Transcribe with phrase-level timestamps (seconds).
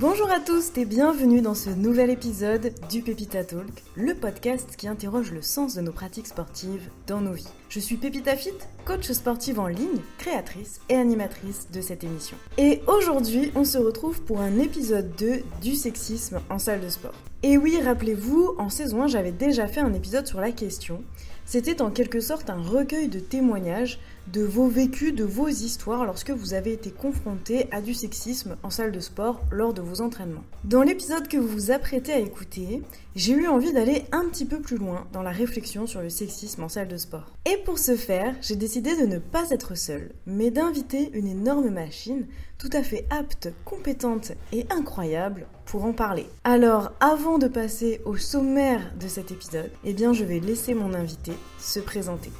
[0.00, 4.86] Bonjour à tous et bienvenue dans ce nouvel épisode du Pépita Talk, le podcast qui
[4.86, 7.48] interroge le sens de nos pratiques sportives dans nos vies.
[7.68, 8.52] Je suis Pépita Fit,
[8.84, 12.36] coach sportive en ligne, créatrice et animatrice de cette émission.
[12.58, 17.14] Et aujourd'hui, on se retrouve pour un épisode 2 du sexisme en salle de sport.
[17.42, 21.02] Et oui, rappelez-vous, en saison 1, j'avais déjà fait un épisode sur la question.
[21.44, 23.98] C'était en quelque sorte un recueil de témoignages
[24.32, 28.70] de vos vécus, de vos histoires lorsque vous avez été confronté à du sexisme en
[28.70, 30.44] salle de sport lors de vos entraînements.
[30.64, 32.82] Dans l'épisode que vous vous apprêtez à écouter,
[33.16, 36.62] j'ai eu envie d'aller un petit peu plus loin dans la réflexion sur le sexisme
[36.62, 37.32] en salle de sport.
[37.46, 41.70] Et pour ce faire, j'ai décidé de ne pas être seule, mais d'inviter une énorme
[41.70, 42.26] machine
[42.58, 46.26] tout à fait apte, compétente et incroyable pour en parler.
[46.44, 50.92] Alors, avant de passer au sommaire de cet épisode, eh bien je vais laisser mon
[50.94, 52.30] invité se présenter.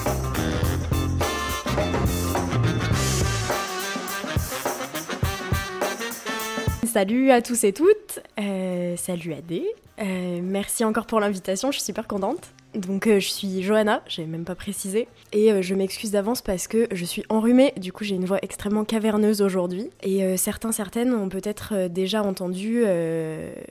[6.89, 9.67] Salut à tous et toutes, euh, salut Adé,
[10.01, 12.55] euh, merci encore pour l'invitation, je suis super contente.
[12.75, 16.89] Donc euh, je suis Johanna, j'ai même pas précisé, et je m'excuse d'avance parce que
[16.91, 21.29] je suis enrhumée, du coup j'ai une voix extrêmement caverneuse aujourd'hui, et certains, certaines ont
[21.29, 22.85] peut-être déjà entendu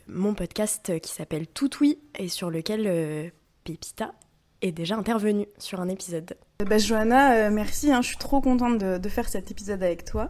[0.07, 3.31] mon podcast qui s'appelle Tout Oui, et sur lequel
[3.63, 4.11] Pépita
[4.61, 6.37] est déjà intervenue sur un épisode.
[6.63, 10.29] Bah, Johanna, merci, hein, je suis trop contente de faire cet épisode avec toi.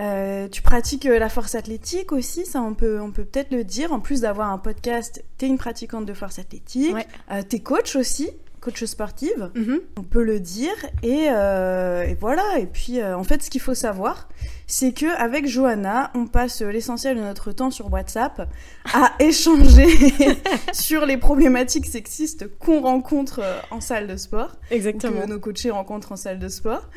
[0.00, 3.64] Euh, tu pratiques euh, la force athlétique aussi, ça on peut on peut peut-être le
[3.64, 3.92] dire.
[3.92, 6.94] En plus d'avoir un podcast, t'es une pratiquante de force athlétique.
[6.94, 7.06] Ouais.
[7.32, 8.30] Euh, t'es coach aussi
[8.68, 9.80] coach sportive, mhm.
[9.96, 10.74] on peut le dire.
[11.02, 12.58] Et, euh, et voilà.
[12.58, 14.28] Et puis, euh, en fait, ce qu'il faut savoir,
[14.66, 18.48] c'est que avec Johanna, on passe l'essentiel de notre temps sur WhatsApp
[18.92, 19.88] à échanger
[20.72, 24.56] sur les problématiques sexistes qu'on rencontre euh, en salle de sport.
[24.70, 25.22] Exactement.
[25.22, 26.90] Que nos coachés rencontrent en salle de sport.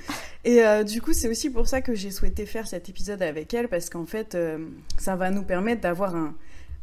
[0.44, 3.68] Et du coup, c'est aussi pour ça que j'ai souhaité faire cet épisode avec elle,
[3.68, 4.36] parce qu'en fait,
[4.98, 6.34] ça va nous permettre d'avoir un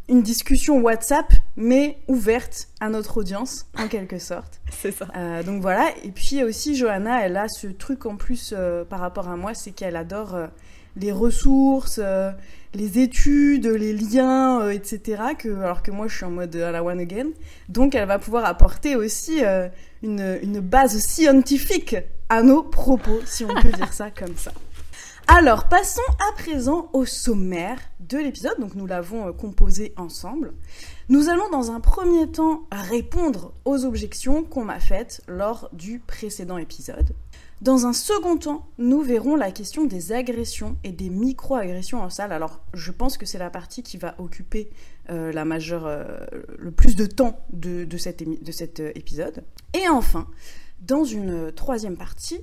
[0.09, 4.61] une discussion WhatsApp, mais ouverte à notre audience, en quelque sorte.
[4.71, 5.07] C'est ça.
[5.17, 5.91] Euh, donc voilà.
[6.03, 9.55] Et puis aussi, Johanna, elle a ce truc en plus euh, par rapport à moi,
[9.55, 10.47] c'est qu'elle adore euh,
[10.97, 12.01] les ressources,
[12.75, 15.23] les études, les liens, etc.
[15.39, 17.29] Que, alors que moi, je suis en mode à la one again.
[17.69, 19.43] Donc, elle va pouvoir apporter aussi
[20.03, 21.95] une, une base scientifique
[22.29, 24.53] à nos propos, si on peut dire ça comme ça.
[25.31, 26.01] Alors, passons
[26.31, 28.59] à présent au sommaire de l'épisode.
[28.59, 30.55] Donc, nous l'avons euh, composé ensemble.
[31.11, 36.57] Nous allons dans un premier temps répondre aux objections qu'on m'a faites lors du précédent
[36.57, 37.15] épisode.
[37.61, 42.33] Dans un second temps, nous verrons la question des agressions et des micro-agressions en salle.
[42.33, 44.71] Alors, je pense que c'est la partie qui va occuper
[45.11, 46.21] euh, la majeure, euh,
[46.59, 49.45] le plus de temps de, de cet épisode.
[49.75, 50.27] Et enfin,
[50.81, 52.41] dans une troisième partie,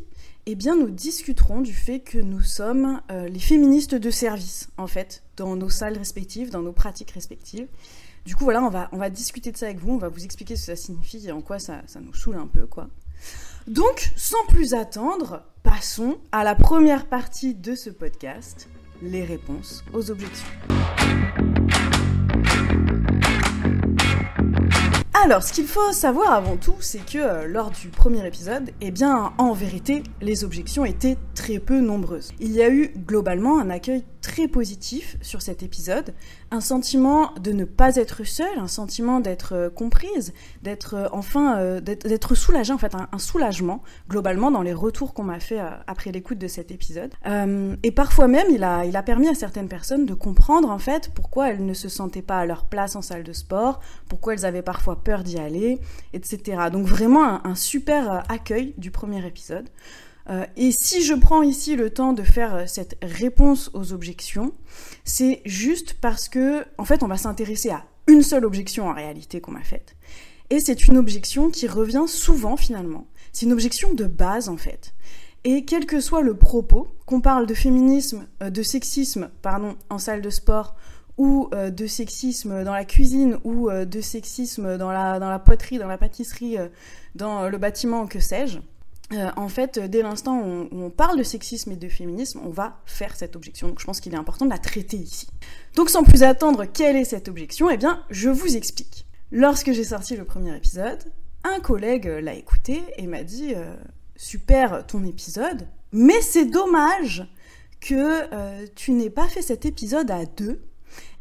[0.47, 4.87] eh bien, nous discuterons du fait que nous sommes euh, les féministes de service, en
[4.87, 7.67] fait, dans nos salles respectives, dans nos pratiques respectives.
[8.25, 8.61] Du coup, voilà,
[8.91, 11.27] on va, discuter de ça avec vous, on va vous expliquer ce que ça signifie
[11.27, 12.89] et en quoi ça, ça nous saoule un peu, quoi.
[13.67, 18.67] Donc, sans plus attendre, passons à la première partie de ce podcast,
[19.01, 20.47] les réponses aux objections.
[25.23, 28.91] Alors, ce qu'il faut savoir avant tout, c'est que euh, lors du premier épisode, eh
[28.91, 32.33] bien, en vérité, les objections étaient très peu nombreuses.
[32.41, 36.15] Il y a eu globalement un accueil très positif sur cet épisode,
[36.49, 41.59] un sentiment de ne pas être seule, un sentiment d'être euh, comprise, d'être euh, enfin
[41.59, 46.11] euh, d'être soulagée en fait, un, soulagement globalement dans les retours qu'on m'a fait après
[46.11, 47.13] l'écoute de cet épisode.
[47.83, 51.11] et parfois même, il a il a permis à certaines personnes de comprendre en fait
[51.13, 54.45] pourquoi elles ne se sentaient pas à leur place en salle de sport, pourquoi elles
[54.45, 55.79] avaient parfois peur d'y aller,
[56.13, 56.69] etc.
[56.71, 59.69] Donc vraiment un super accueil du premier épisode.
[60.29, 64.53] Euh, et si je prends ici le temps de faire euh, cette réponse aux objections,
[65.03, 69.39] c'est juste parce que, en fait, on va s'intéresser à une seule objection en réalité
[69.39, 69.95] qu'on m'a faite.
[70.49, 73.07] Et c'est une objection qui revient souvent finalement.
[73.33, 74.93] C'est une objection de base en fait.
[75.43, 79.99] Et quel que soit le propos, qu'on parle de féminisme, euh, de sexisme, pardon, en
[79.99, 80.75] salle de sport,
[81.17, 85.87] ou de sexisme dans la cuisine, ou de sexisme dans la, dans la poterie, dans
[85.87, 86.57] la pâtisserie,
[87.15, 88.59] dans le bâtiment, que sais-je,
[89.13, 92.81] euh, en fait, dès l'instant où, on parle de sexisme et de féminisme, on va
[92.85, 93.67] faire cette objection.
[93.67, 95.27] Donc je pense qu'il est important de la traiter ici.
[95.75, 97.69] Donc sans plus attendre, quelle est cette objection?
[97.69, 99.05] Eh bien, je vous explique.
[99.31, 101.03] Lorsque j'ai sorti le premier épisode,
[101.43, 103.75] un collègue l'a écouté et m'a dit euh,
[104.15, 107.27] Super ton épisode, mais c'est dommage
[107.81, 110.63] que euh, tu n'aies pas fait cet épisode à deux,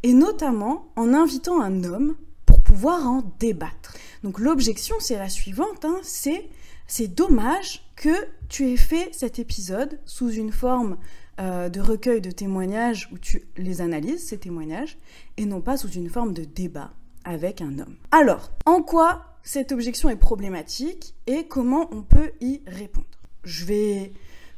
[0.02, 2.16] et notamment en invitant un homme
[2.46, 3.94] pour pouvoir en débattre.
[4.22, 6.48] Donc l'objection, c'est la suivante, hein, c'est
[6.86, 8.14] c'est dommage que
[8.48, 10.96] tu aies fait cet épisode sous une forme
[11.40, 14.98] euh, de recueil de témoignages où tu les analyses, ces témoignages,
[15.36, 16.92] et non pas sous une forme de débat
[17.25, 17.96] avec un homme.
[18.12, 23.06] Alors, en quoi cette objection est problématique et comment on peut y répondre?
[23.42, 24.12] Je vais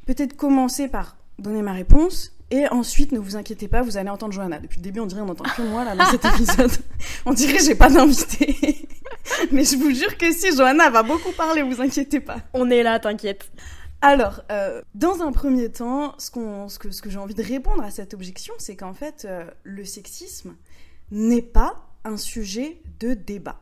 [0.05, 4.33] peut-être commencer par donner ma réponse et ensuite, ne vous inquiétez pas, vous allez entendre
[4.33, 4.61] Johanna.
[4.61, 6.71] Depuis le début, on dirait on entend que moi là dans cet épisode.
[7.25, 8.89] on dirait j'ai pas d'invité.
[9.53, 12.37] Mais je vous jure que si, Johanna va beaucoup parler, vous inquiétez pas.
[12.55, 13.51] On est là, t'inquiète.
[14.01, 16.31] Alors, euh, dans un premier temps, ce,
[16.69, 19.45] ce que, ce que j'ai envie de répondre à cette objection, c'est qu'en fait, euh,
[19.65, 20.55] le sexisme
[21.11, 23.61] n'est pas un sujet de débat.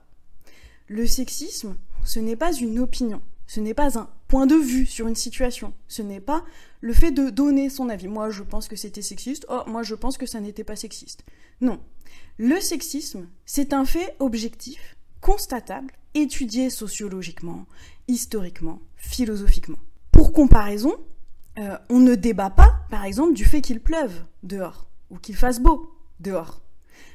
[0.88, 5.08] Le sexisme, ce n'est pas une opinion, ce n'est pas un point de vue sur
[5.08, 6.44] une situation, ce n'est pas
[6.84, 8.08] le fait de donner son avis.
[8.08, 11.24] Moi, je pense que c'était sexiste, oh, moi, je pense que ça n'était pas sexiste.
[11.62, 11.80] Non.
[12.36, 17.64] Le sexisme, c'est un fait objectif, constatable, étudié sociologiquement,
[18.06, 19.78] historiquement, philosophiquement.
[20.12, 20.92] Pour comparaison,
[21.58, 25.60] euh, on ne débat pas, par exemple, du fait qu'il pleuve dehors, ou qu'il fasse
[25.60, 25.90] beau
[26.20, 26.60] dehors.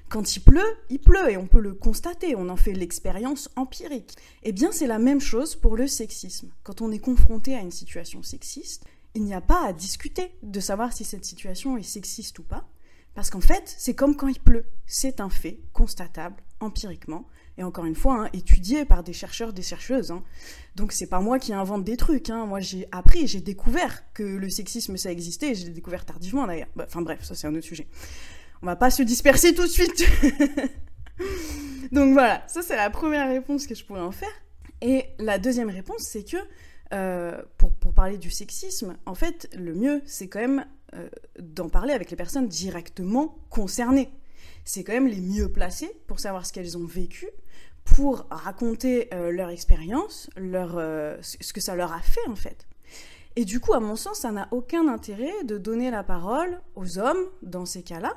[0.10, 4.16] Quand il pleut, il pleut et on peut le constater, on en fait l'expérience empirique.
[4.42, 6.50] Eh bien, c'est la même chose pour le sexisme.
[6.64, 8.84] Quand on est confronté à une situation sexiste,
[9.16, 12.68] il n'y a pas à discuter de savoir si cette situation est sexiste ou pas,
[13.16, 14.66] parce qu'en fait, c'est comme quand il pleut.
[14.86, 17.28] C'est un fait constatable empiriquement,
[17.58, 20.12] et encore une fois, hein, étudié par des chercheurs, des chercheuses.
[20.12, 20.24] Hein.
[20.76, 22.30] Donc c'est pas moi qui invente des trucs.
[22.30, 22.46] Hein.
[22.46, 26.70] Moi j'ai appris, j'ai découvert que le sexisme ça existait, et j'ai découvert tardivement d'ailleurs.
[26.76, 27.88] Bah, enfin bref, ça c'est un autre sujet.
[28.62, 30.06] On va pas se disperser tout de suite.
[31.92, 34.32] Donc voilà, ça c'est la première réponse que je pourrais en faire.
[34.82, 36.38] Et la deuxième réponse, c'est que
[36.92, 40.66] euh, pour, parler du sexisme, en fait, le mieux, c'est quand même
[40.96, 44.10] euh, d'en parler avec les personnes directement concernées.
[44.64, 47.28] C'est quand même les mieux placés pour savoir ce qu'elles ont vécu,
[47.84, 50.72] pour raconter euh, leur expérience, leur,
[51.22, 52.68] ce que ça leur a fait en fait.
[53.36, 57.00] Et du coup, à mon sens, ça n'a aucun intérêt de donner la parole aux
[57.00, 58.16] hommes dans ces cas-là,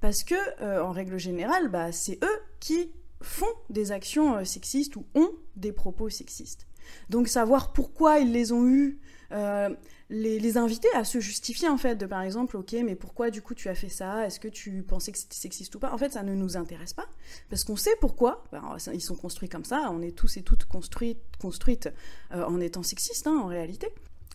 [0.00, 5.30] parce que, en règle générale, bah, c'est eux qui font des actions sexistes ou ont
[5.56, 6.66] des propos sexistes.
[7.10, 8.98] Donc savoir pourquoi ils les ont eus,
[9.32, 9.70] euh,
[10.10, 13.54] les, inviter à se justifier en fait, de par exemple, ok, mais pourquoi du coup
[13.54, 14.26] tu as fait ça?
[14.26, 15.92] Est-ce que tu pensais que c'était sexiste ou pas?
[15.92, 17.06] En fait, ça ne nous intéresse pas,
[17.48, 18.44] parce qu'on sait pourquoi.
[18.92, 21.88] ils sont construits comme ça, on est tous et toutes construites, construites
[22.30, 23.88] en étant sexistes hein, en réalité.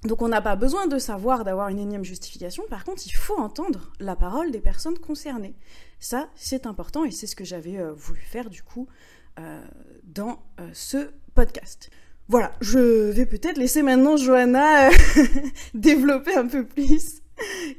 [0.04, 3.38] Donc on n'a pas besoin de savoir, d'avoir une énième justification, par contre il faut
[3.38, 5.56] entendre la parole des personnes concernées.
[6.00, 8.88] Ça c'est important et c'est ce que j'avais euh, voulu faire du coup
[9.40, 9.66] euh,
[10.04, 11.90] dans euh, ce podcast.
[12.30, 14.90] Voilà, je vais peut-être laisser maintenant Johanna
[15.74, 17.22] développer un peu plus.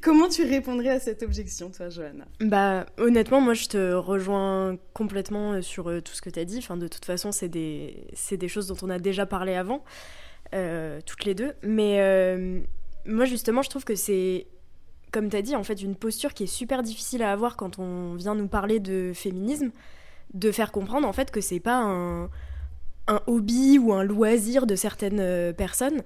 [0.00, 2.24] Comment tu répondrais à cette objection, toi, Johanna?
[2.40, 6.58] Bah, honnêtement, moi, je te rejoins complètement sur tout ce que tu as dit.
[6.58, 9.82] Enfin, de toute façon, c'est des, des choses dont on a déjà parlé avant.
[10.54, 11.52] Euh, toutes les deux.
[11.62, 12.60] Mais euh,
[13.04, 14.46] moi, justement, je trouve que c'est,
[15.12, 17.78] comme tu as dit, en fait, une posture qui est super difficile à avoir quand
[17.78, 19.70] on vient nous parler de féminisme,
[20.32, 22.30] de faire comprendre, en fait, que c'est pas un,
[23.08, 26.02] un, hobby ou un loisir de certaines euh, personnes,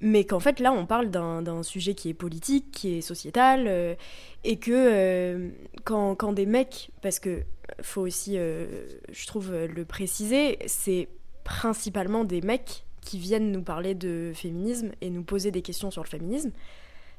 [0.00, 3.96] mais qu'en fait, là, on parle d'un sujet qui est politique, qui est sociétal,
[4.42, 5.52] et que
[5.84, 7.42] quand, quand, des mecs, parce que
[7.82, 11.06] faut aussi, je trouve, le préciser, c'est
[11.44, 16.02] principalement des mecs qui viennent nous parler de féminisme et nous poser des questions sur
[16.02, 16.50] le féminisme.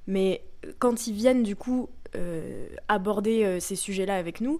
[0.07, 0.43] Mais
[0.79, 4.59] quand ils viennent du coup euh, aborder euh, ces sujets-là avec nous,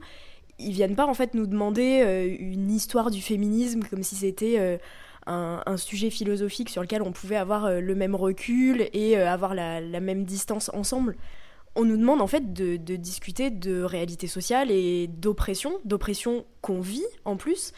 [0.63, 4.79] ils viennent pas en fait nous demander euh, une histoire du féminisme comme si c'était
[5.25, 10.25] un, sujet philosophique sur lequel on pouvait avoir le même recul et avoir la, même
[10.25, 11.15] distance ensemble.
[11.75, 16.81] On nous demande en fait de, de discuter de réalité sociale et d'oppression, d'oppression qu'on
[16.81, 17.73] vit en plus,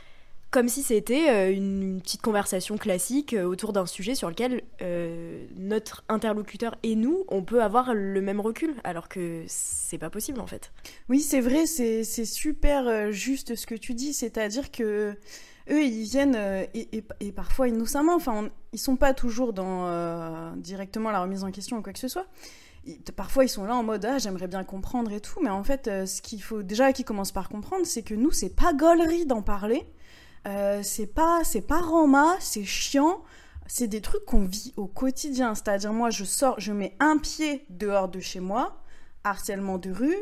[0.56, 5.46] comme si c'était euh, une petite conversation classique euh, autour d'un sujet sur lequel euh,
[5.58, 10.40] notre interlocuteur et nous, on peut avoir le même recul, alors que c'est pas possible
[10.40, 10.72] en fait.
[11.10, 15.18] Oui, c'est vrai, c'est super juste ce que tu dis, c'est-à-dire que
[15.70, 16.40] eux, ils viennent
[16.74, 21.82] et, parfois innocemment, enfin, ils sont pas toujours dans directement la remise en question ou
[21.82, 22.28] quoi que ce soit.
[23.18, 25.90] parfois, ils sont là en mode ah j'aimerais bien comprendre et tout, mais en fait,
[26.06, 29.42] ce qu'il faut déjà qu'ils commencent par comprendre, c'est que nous, c'est pas gaulerie d'en
[29.42, 29.86] parler
[30.48, 31.82] euh, c'est pas c'est pas
[32.40, 33.24] c'est chiant.
[33.68, 35.56] C'est des trucs qu'on vit au quotidien.
[35.56, 38.84] C'est-à-dire moi, je sors, je mets un pied dehors de chez moi,
[39.24, 40.18] harcèlement de rue.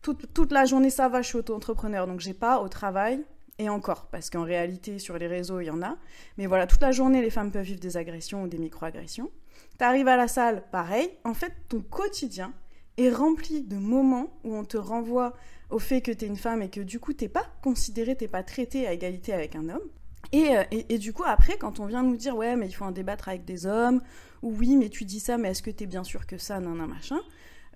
[0.00, 3.24] Toute, toute la journée, ça va, je suis auto-entrepreneur, donc j'ai pas au travail.
[3.58, 5.96] Et encore, parce qu'en réalité, sur les réseaux, il y en a.
[6.38, 9.30] Mais voilà, toute la journée, les femmes peuvent vivre des agressions ou des micro-agressions.
[9.78, 11.10] T'arrives à la salle, pareil.
[11.24, 12.52] En fait, ton quotidien
[12.96, 15.34] est rempli de moments où on te renvoie
[15.74, 18.28] au fait que tu es une femme et que du coup t'es pas considérée, t'es
[18.28, 19.82] pas traitée à égalité avec un homme.
[20.32, 22.84] Euh, et, et, du coup, après, quand on vient nous dire, ouais, mais il faut
[22.84, 24.00] en débattre avec des hommes,
[24.42, 26.58] ou oui, mais tu dis ça, mais est-ce que tu es bien sûr que ça,
[26.60, 27.20] nan, nan, machin,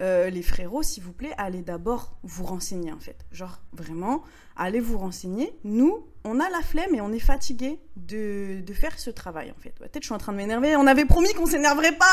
[0.01, 3.27] euh, les frérots, s'il vous plaît, allez d'abord vous renseigner en fait.
[3.33, 4.23] Genre vraiment,
[4.57, 5.53] allez vous renseigner.
[5.65, 9.61] Nous, on a la flemme et on est fatigué de, de faire ce travail en
[9.61, 9.71] fait.
[9.71, 10.77] Peut-être je suis en train de m'énerver.
[10.77, 12.07] On avait promis qu'on s'énerverait pas.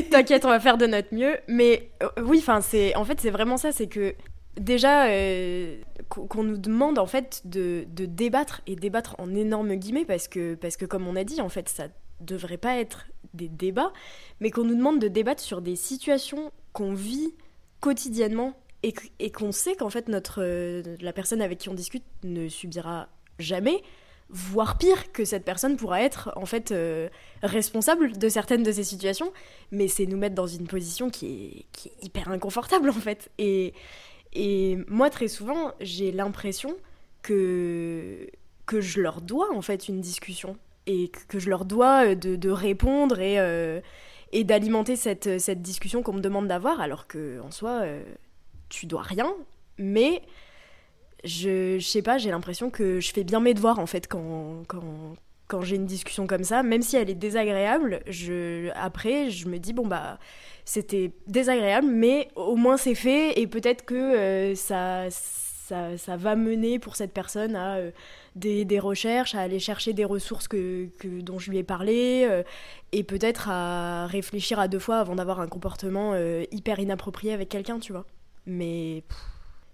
[0.10, 1.36] T'inquiète, on va faire de notre mieux.
[1.46, 4.14] Mais euh, oui, enfin c'est, en fait c'est vraiment ça, c'est que
[4.58, 10.28] déjà euh, qu'on nous demande en fait de, débattre et débattre en énormes guillemets parce
[10.28, 11.88] que parce que comme on a dit en fait ça
[12.20, 13.92] devrait pas être des débats,
[14.40, 17.34] mais qu'on nous demande de débattre sur des situations qu'on vit
[17.80, 22.04] quotidiennement et, et qu'on sait qu'en fait notre euh, la personne avec qui on discute
[22.22, 23.82] ne subira jamais,
[24.28, 27.08] voire pire que cette personne pourra être en fait euh,
[27.42, 29.32] responsable de certaines de ces situations,
[29.70, 33.30] mais c'est nous mettre dans une position qui est, qui est hyper inconfortable en fait.
[33.38, 33.74] Et,
[34.32, 36.76] et moi très souvent j'ai l'impression
[37.22, 38.28] que
[38.66, 40.56] que je leur dois en fait une discussion.
[40.86, 43.80] Et que je leur dois euh, de, répondre et, euh,
[44.32, 48.02] et d'alimenter cette, cette discussion qu'on me demande d'avoir, alors que en soi, euh,
[48.68, 49.32] tu dois rien,
[49.78, 50.22] mais
[51.22, 54.64] je, je sais pas, j'ai l'impression que je fais bien mes devoirs en fait quand,
[54.66, 55.14] quand,
[55.52, 58.00] quand j'ai une discussion comme ça, même si elle est désagréable,
[58.74, 60.18] après je me dis bon bah
[60.64, 65.08] c'était désagréable, mais au moins c'est fait et peut-être que ça
[65.96, 67.90] ça, va mener pour cette personne à euh,
[68.36, 70.88] des, recherches, à aller chercher des ressources que,
[71.20, 72.42] dont je lui ai parlé, euh,
[72.92, 77.48] et peut-être à réfléchir à deux fois avant d'avoir un comportement euh, hyper inapproprié avec
[77.48, 78.06] quelqu'un, tu vois.
[78.46, 79.04] Mais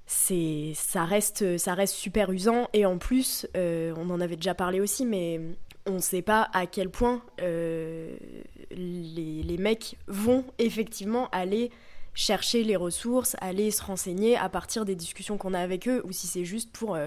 [0.06, 4.80] c'est ça reste, ça reste super usant, et en plus, on en avait déjà parlé
[4.80, 5.40] aussi, mais
[5.88, 11.70] on ne sait pas à quel point les, les mecs vont effectivement aller
[12.18, 16.10] chercher les ressources, aller se renseigner à partir des discussions qu'on a avec eux, ou
[16.10, 17.06] si c'est juste pour euh,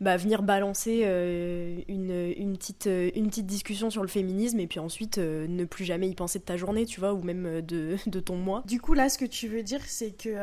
[0.00, 4.66] bah, venir balancer euh, une, une, petite, euh, une petite discussion sur le féminisme et
[4.66, 7.98] puis ensuite ne plus jamais y penser de ta journée, tu vois, ou même de,
[8.08, 8.64] de ton mois.
[8.66, 10.34] Du coup, là, ce que tu veux dire, c'est que,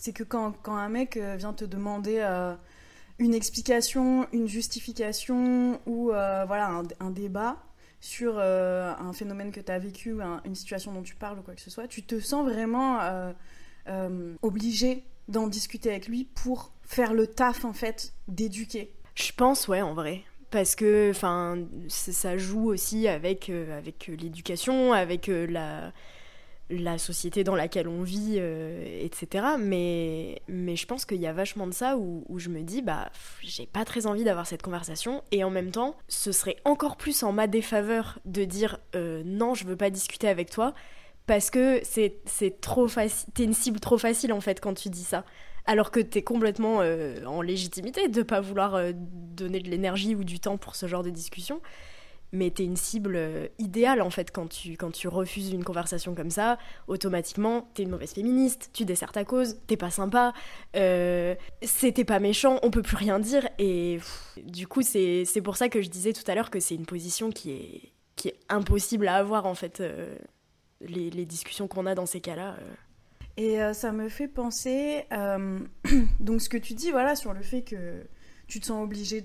[0.00, 2.20] c'est que quand, quand, un mec vient te demander
[3.18, 7.56] une explication, une justification ou voilà, un, débat,
[8.00, 11.54] sur euh, un phénomène que tu as vécu, une situation dont tu parles ou quoi
[11.54, 13.32] que ce soit, tu te sens vraiment euh,
[13.88, 18.92] euh, obligé d'en discuter avec lui pour faire le taf en fait d'éduquer.
[19.14, 21.12] Je pense ouais en vrai parce que
[21.88, 25.92] ça joue aussi avec avec l'éducation, avec la
[26.70, 29.44] la société dans laquelle on vit, euh, etc.
[29.58, 33.10] Mais, mais je pense qu'il y a vachement de ça où, je me dis, bah,
[33.42, 35.22] j'ai pas très envie d'avoir cette conversation.
[35.32, 39.54] Et en même temps, ce serait encore plus en ma défaveur de dire euh, non,
[39.54, 40.74] je veux pas discuter avec toi.
[41.26, 43.28] Parce que c'est trop facile.
[43.34, 45.24] T'es une cible trop facile en fait quand tu dis ça.
[45.66, 50.40] Alors que t'es complètement euh, en légitimité de pas vouloir donner de l'énergie ou du
[50.40, 51.60] temps pour ce genre de discussion
[52.32, 56.14] mais t'es une cible euh, idéale en fait quand tu, quand tu refuses une conversation
[56.14, 60.32] comme ça, automatiquement t'es une mauvaise féministe, tu desserres ta cause, t'es pas sympa,
[60.76, 63.98] euh, c'était pas méchant, on peut plus rien dire et
[64.44, 67.30] du coup c'est pour ça que je disais tout à l'heure que c'est une position
[67.30, 70.16] qui est, qui est impossible à avoir en fait, euh,
[70.80, 72.56] les, discussions qu'on a dans ces cas-là.
[73.36, 75.04] Et ça me fait penser,
[76.20, 78.04] donc ce que tu dis voilà sur le fait que
[78.48, 79.20] tu te sens obligé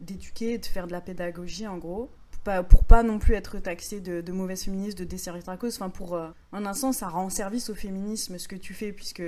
[0.00, 2.10] d'éduquer, de faire de la pédagogie en gros
[2.44, 5.76] pour pas non plus être taxé de, mauvaise féministe, de desservir ta cause.
[5.76, 8.92] Enfin, pour, euh, en un sens, ça rend service au féminisme ce que tu fais,
[8.92, 9.22] puisque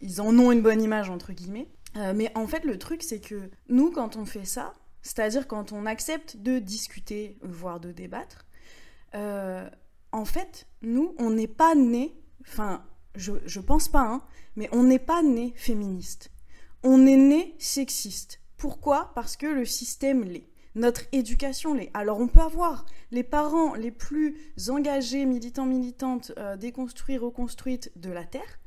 [0.00, 1.68] ils en ont une bonne image, entre guillemets.
[1.96, 5.72] Euh, mais en fait, le truc, c'est que nous, quand on fait ça, c'est-à-dire quand
[5.72, 8.46] on accepte de discuter, voire de débattre,
[9.14, 9.68] euh,
[10.12, 14.22] en fait, nous, on n'est pas nés, enfin, je, je pense pas, hein,
[14.56, 16.30] mais on n'est pas né féministe.
[16.82, 18.40] On est né sexiste.
[18.56, 19.12] Pourquoi?
[19.14, 21.90] Parce que le système l'est notre éducation l'est.
[21.94, 24.36] Alors on peut avoir les parents les plus
[24.68, 28.60] engagés, militants, militantes, euh, déconstruits, reconstruites de la Terre.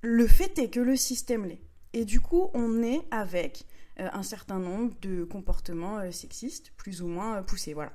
[0.00, 1.60] Le fait est que le système l'est.
[1.92, 3.66] Et du coup, on est avec
[4.00, 7.74] euh, un certain nombre de comportements euh, sexistes, plus ou moins poussés.
[7.74, 7.92] Voilà.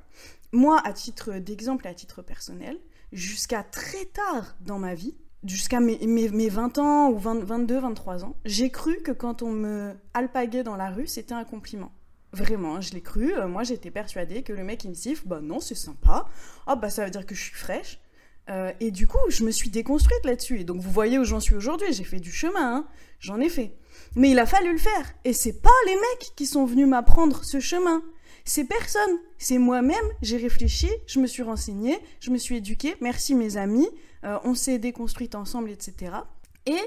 [0.52, 2.80] Moi, à titre d'exemple, à titre personnel,
[3.12, 8.36] jusqu'à très tard dans ma vie, jusqu'à mes, mes, 20 ans ou 22, 23 ans,
[8.46, 11.92] j'ai cru que quand on me alpaguait dans la rue, c'était un compliment.
[12.34, 13.34] Vraiment, je l'ai cru.
[13.34, 15.24] Euh, moi, j'étais persuadée que le mec, il me siffle.
[15.26, 16.28] Bah non, c'est sympa.
[16.66, 18.00] Ah bah ça veut dire que je suis fraîche.
[18.50, 20.60] Euh, et du coup, je me suis déconstruite là-dessus.
[20.60, 21.92] Et donc, vous voyez où j'en suis aujourd'hui.
[21.94, 22.88] J'ai fait du chemin, hein.
[23.20, 23.74] J'en ai fait.
[24.16, 25.14] Mais il a fallu le faire.
[25.24, 28.04] Et c'est pas les mecs qui sont venus m'apprendre ce chemin.
[28.44, 29.20] C'est personne.
[29.38, 29.96] C'est moi-même.
[30.22, 32.96] J'ai réfléchi, je me suis renseignée, je me suis éduquée.
[33.02, 33.88] Merci mes amis.
[34.24, 36.14] Euh, on s'est déconstruite ensemble, etc.
[36.66, 36.80] Et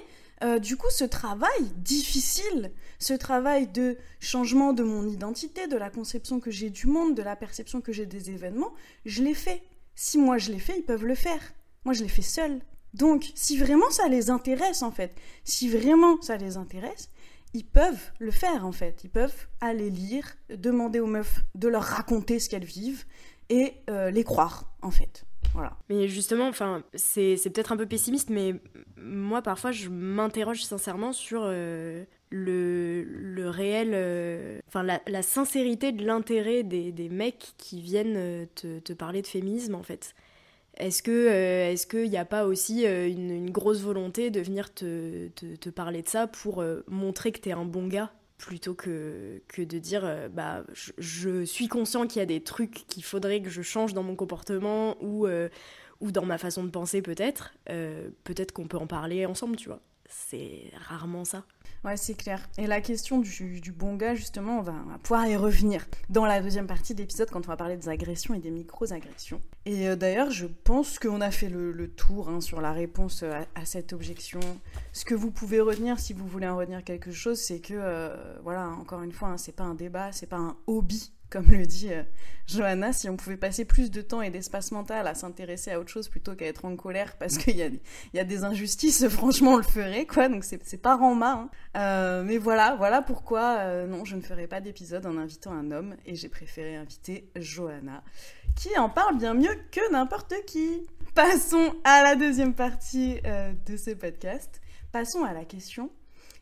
[0.61, 6.38] du coup, ce travail difficile, ce travail de changement de mon identité, de la conception
[6.38, 8.73] que j'ai du monde, de la perception que j'ai des événements,
[9.04, 9.62] je l'ai fait.
[9.97, 11.40] Si moi je l'ai fait, ils peuvent le faire.
[11.85, 12.61] Moi, je l'ai fait seule.
[12.92, 15.14] Donc, si vraiment ça les intéresse, en fait,
[15.45, 17.11] si vraiment ça les intéresse,
[17.54, 19.02] ils peuvent le faire, en fait.
[19.04, 23.04] Ils peuvent aller lire, demander aux meufs de leur raconter ce qu'elles vivent
[23.49, 25.25] et euh, les croire, en fait.
[25.54, 25.76] Voilà.
[25.88, 28.54] Mais justement, enfin, c'est peut-être un peu pessimiste, mais
[28.97, 36.04] moi, parfois, je m'interroge sincèrement sur euh, le, le, réel, euh, enfin, la, sincérité de
[36.04, 40.14] l'intérêt des, des, mecs qui viennent te, te, parler de féminisme, en fait.
[40.80, 44.72] Est-ce que euh, est-ce qu'il n'y a pas aussi euh, une, grosse volonté de venir
[44.72, 48.75] te, te, parler de ça pour euh, montrer que tu es un bon gars plutôt
[48.75, 53.04] que, que de dire bah je, je, suis conscient qu'il y a des trucs qu'il
[53.04, 55.28] faudrait que je change dans mon comportement ou
[56.00, 57.52] ou dans ma façon de penser peut-être
[58.25, 61.44] peut-être qu'on peut en parler ensemble tu vois c'est rarement ça
[61.82, 62.46] Ouais, c'est clair.
[62.58, 66.66] Et la question du, bon gars, justement, on va, pouvoir y revenir dans la deuxième
[66.66, 69.40] partie de l'épisode quand on va parler des agressions et des micro-agressions.
[69.64, 73.64] Et euh, d'ailleurs, je pense qu'on a fait le, tour hein, sur la réponse à,
[73.64, 74.40] cette objection.
[74.92, 78.38] Ce que vous pouvez retenir, si vous voulez en retenir quelque chose, c'est que, euh,
[78.42, 81.64] voilà, encore une fois, hein, c'est pas un débat, c'est pas un hobby comme le
[81.64, 82.02] dit euh,
[82.46, 85.88] Johanna, si on pouvait passer plus de temps et d'espace mental à s'intéresser à autre
[85.88, 89.62] chose plutôt qu'à être en colère parce qu'il y, a des, injustices, franchement, on le
[89.62, 90.28] ferait, quoi.
[90.28, 91.50] Donc c'est pas en Hein.
[91.76, 95.70] Euh, mais voilà, voilà pourquoi, euh, non, je ne ferai pas d'épisode en invitant un
[95.70, 98.02] homme et j'ai préféré inviter Johanna,
[98.56, 100.87] qui en parle bien mieux que n'importe qui.
[101.14, 103.20] Passons à la deuxième partie
[103.66, 104.60] de ce podcast.
[104.92, 105.90] Passons à la question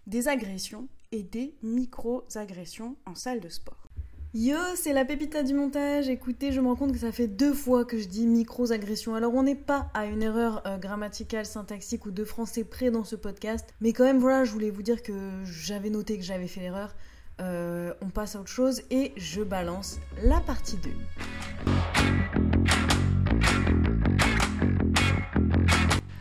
[0.07, 3.88] des agressions et des micro-agressions en salle de sport.
[4.35, 6.11] Yo, c'est la pépita du montage.
[6.11, 9.15] Écoutez, je me rends compte que ça fait deux fois que je dis micros-agressions.
[9.15, 13.05] Alors, on n'est pas à une erreur euh, grammaticale, syntaxique ou de français près dans
[13.05, 13.73] ce podcast.
[13.81, 16.95] Mais quand même, voilà, je voulais vous dire que j'avais noté que j'avais fait l'erreur.
[17.41, 20.91] Euh, on passe à autre chose et je balance la partie 2.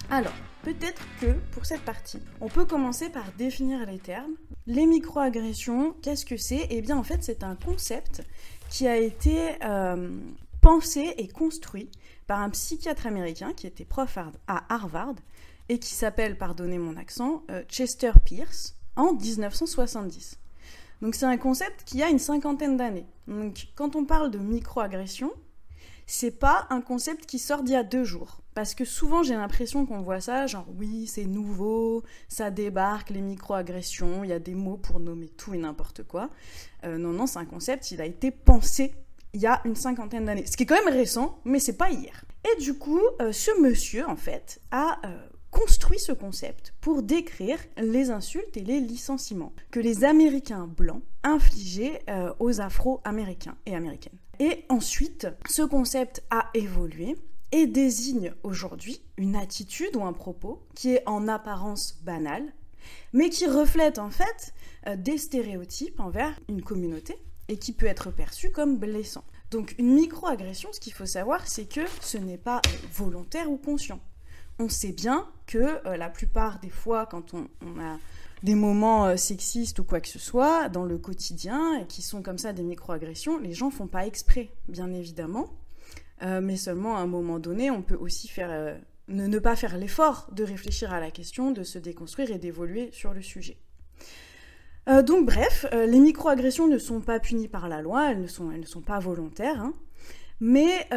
[0.09, 0.33] Alors,
[0.73, 4.33] peut-être que pour cette partie, on peut commencer par définir les termes.
[4.65, 6.67] Les microagressions, qu'est-ce que c'est?
[6.69, 8.21] Eh bien, en fait, c'est un concept
[8.69, 10.19] qui a été euh,
[10.59, 11.89] pensé et construit
[12.27, 15.15] par un psychiatre américain qui était prof à Harvard
[15.69, 20.37] et qui s'appelle, pardonnez mon accent, euh, Chester Pierce en 1970.
[21.01, 23.05] Donc c'est un concept qui a une cinquantaine d'années.
[23.27, 25.31] Donc quand on parle de microagression,
[26.07, 28.41] c'est pas un concept qui sort d'il y a deux jours.
[28.55, 33.21] Parce que souvent j'ai l'impression qu'on voit ça, genre oui, c'est nouveau, ça débarque, les
[33.21, 36.31] micro-agressions, il y a des mots pour nommer tout et n'importe quoi.
[36.85, 38.95] Euh, non, non, c'est un concept, il a été pensé
[39.33, 40.45] il y a une cinquantaine d'années.
[40.47, 42.23] Ce qui est quand même récent, mais c'est pas hier.
[42.45, 47.59] Et du coup, euh, ce monsieur, en fait, a euh, construit ce concept pour décrire
[47.77, 52.01] les insultes et les licenciements que les Américains blancs infligeaient
[52.39, 54.17] aux Afro-Américains et Américaines.
[54.39, 57.15] Et ensuite, ce concept a évolué
[57.51, 62.43] et désigne aujourd'hui une attitude ou un propos qui est en apparence banal,
[63.13, 64.53] mais qui reflète en fait
[64.87, 67.15] euh, des stéréotypes envers une communauté
[67.47, 69.23] et qui peut être perçu comme blessant.
[69.49, 72.61] Donc une microagression, ce qu'il faut savoir, c'est que ce n'est pas
[72.93, 73.99] volontaire ou conscient.
[74.59, 77.97] On sait bien que euh, la plupart des fois, quand on, on a
[78.43, 82.37] des moments euh, sexistes ou quoi que ce soit dans le quotidien qui sont comme
[82.37, 85.49] ça des microagressions, les gens font pas exprès, bien évidemment.
[86.23, 88.75] Euh, mais seulement à un moment donné, on peut aussi faire euh,
[89.07, 93.13] ne, pas faire l'effort de réfléchir à la question, de se déconstruire et d'évoluer sur
[93.13, 93.57] le sujet.
[95.05, 98.61] donc bref, les microagressions ne sont pas punies par la loi, elles ne sont, elles
[98.61, 99.73] ne sont pas volontaires, hein.
[100.39, 100.87] mais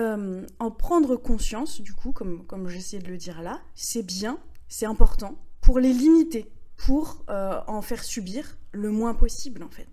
[0.58, 4.86] en prendre conscience, du coup, comme, comme j'essaie de le dire là, c'est bien, c'est
[4.86, 6.50] important pour les limiter
[6.80, 9.88] pour euh, en faire subir le moins possible en fait.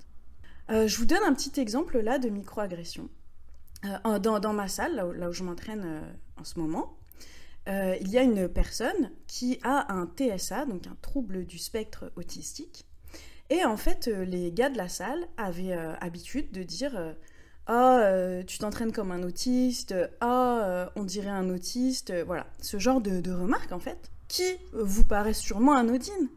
[0.69, 3.09] Euh, je vous donne un petit exemple là de microagression.
[3.85, 6.01] Euh, dans, ma salle, là où, je m'entraîne
[6.37, 6.97] en ce moment,
[7.67, 12.85] il y a une personne qui a un TSA, donc un trouble du spectre autistique.
[13.49, 17.15] Et en fait, les gars de la salle avaient habitude de dire
[17.67, 18.09] Ah,
[18.47, 22.47] tu t'entraînes comme un autiste, ah, on dirait un autiste, voilà.
[22.61, 26.29] Ce genre de, de remarques, en fait, qui vous paraissent sûrement anodines,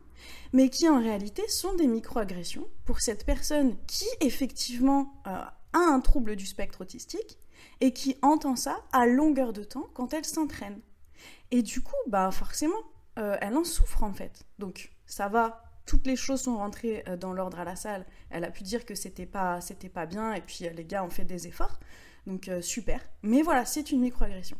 [0.53, 6.01] mais qui en réalité sont des microagressions pour cette personne qui effectivement euh, a un
[6.01, 7.39] trouble du spectre autistique
[7.81, 10.81] et qui entend ça à longueur de temps quand elle s'entraîne.
[11.51, 12.81] Et du coup, bah forcément,
[13.19, 14.45] euh, elle en souffre en fait.
[14.59, 18.07] Donc ça va, toutes les choses sont rentrées euh, dans l'ordre à la salle.
[18.31, 21.11] Elle a pu dire que c'était pas, c'était pas bien et puis les gars ont
[21.11, 21.79] fait des efforts.
[22.27, 23.01] Donc super.
[23.23, 24.59] Mais voilà, c'est une microagression.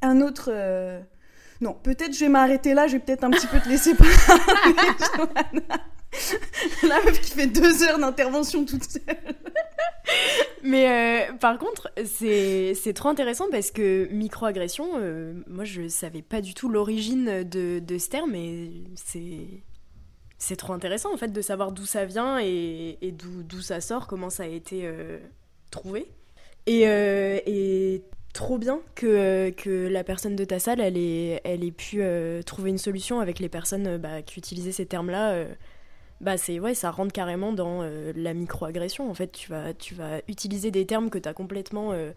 [0.00, 0.52] Un autre
[1.60, 5.62] non, peut-être je vais m'arrêter là, je vais peut-être un petit peu te laisser parler,
[6.82, 9.02] La meuf qui fait deux heures d'intervention toute seule.
[10.62, 16.40] Mais euh, par contre, c'est trop intéressant parce que microagression, euh, moi je savais pas
[16.40, 20.56] du tout l'origine de, de, ce terme et c'est.
[20.56, 24.44] Trop intéressant en fait de savoir d'où ça vient et, d'où ça sort, comment ça
[24.44, 25.18] a été euh,
[25.70, 26.10] trouvé.
[26.66, 32.02] Et, trop bien que, que la personne de ta salle, elle ait, elle ait pu
[32.46, 35.46] trouver une solution avec les personnes bah, qui utilisaient ces termes-là
[36.20, 39.32] bah c'est ouais ça rentre carrément dans euh, la microagression en fait.
[39.32, 42.12] Tu vas tu vas utiliser des termes que tu as complètement euh,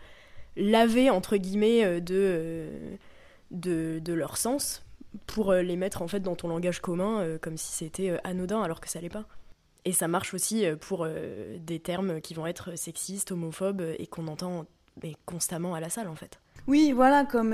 [0.57, 2.69] lavés entre guillemets euh, de,
[3.51, 4.83] de, de leur sens
[5.27, 8.89] pour les mettre en fait dans ton langage commun comme si c'était anodin alors que
[8.89, 9.25] ça l'est pas.
[9.85, 11.05] Et ça marche aussi pour
[11.59, 14.65] des termes qui vont être sexistes homophobes et qu'on entend
[15.25, 17.53] constamment à la salle en fait oui voilà comme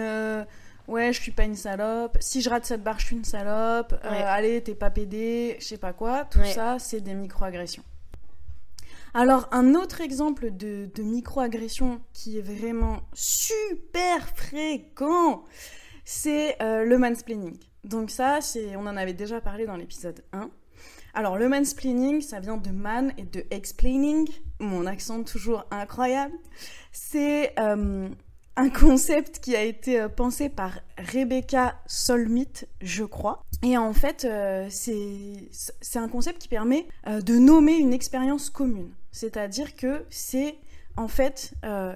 [0.89, 2.17] ouais, je suis pas une salope.
[2.19, 3.93] Si je rate cette barre, je suis une salope.
[4.03, 6.25] Euh, allez, t'es pas pédé, je sais pas quoi.
[6.25, 7.83] Tout ça, c'est des microagressions.
[9.13, 15.45] Alors, un autre exemple de, de microagression qui est vraiment super fréquent,
[16.05, 17.57] c'est euh, le mansplaining.
[17.83, 20.49] Donc ça, c'est, on en avait déjà parlé dans l'épisode 1.
[21.15, 24.29] Alors, le mansplaining, ça vient de man et de explaining.
[24.59, 26.35] Mon accent toujours incroyable.
[26.91, 28.09] C'est euh,
[28.55, 33.43] un concept qui a été euh, pensé par Rebecca Solmit, je crois.
[33.63, 38.91] Et en fait, euh, c'est un concept qui permet de nommer une expérience commune.
[39.11, 40.55] C'est-à-dire que c'est
[40.95, 41.53] en fait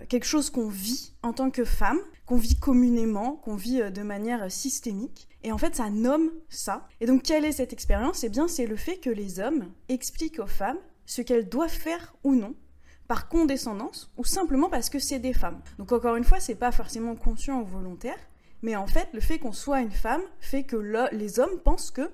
[0.10, 4.52] quelque chose qu'on vit en tant que femme, qu'on vit communément, qu'on vit de manière
[4.52, 5.30] systémique.
[5.44, 6.88] Et en fait, ça nomme ça.
[7.00, 8.24] Et donc, quelle est cette expérience?
[8.24, 12.14] Eh bien, c'est le fait que les hommes expliquent aux femmes ce qu'elles doivent faire
[12.24, 12.56] ou non
[13.08, 15.62] par condescendance ou simplement parce que c'est des femmes.
[15.78, 18.18] Donc encore une fois, c'est pas forcément conscient ou volontaire,
[18.62, 20.78] mais en fait, le fait qu'on soit une femme fait que
[21.12, 22.10] les hommes pensent que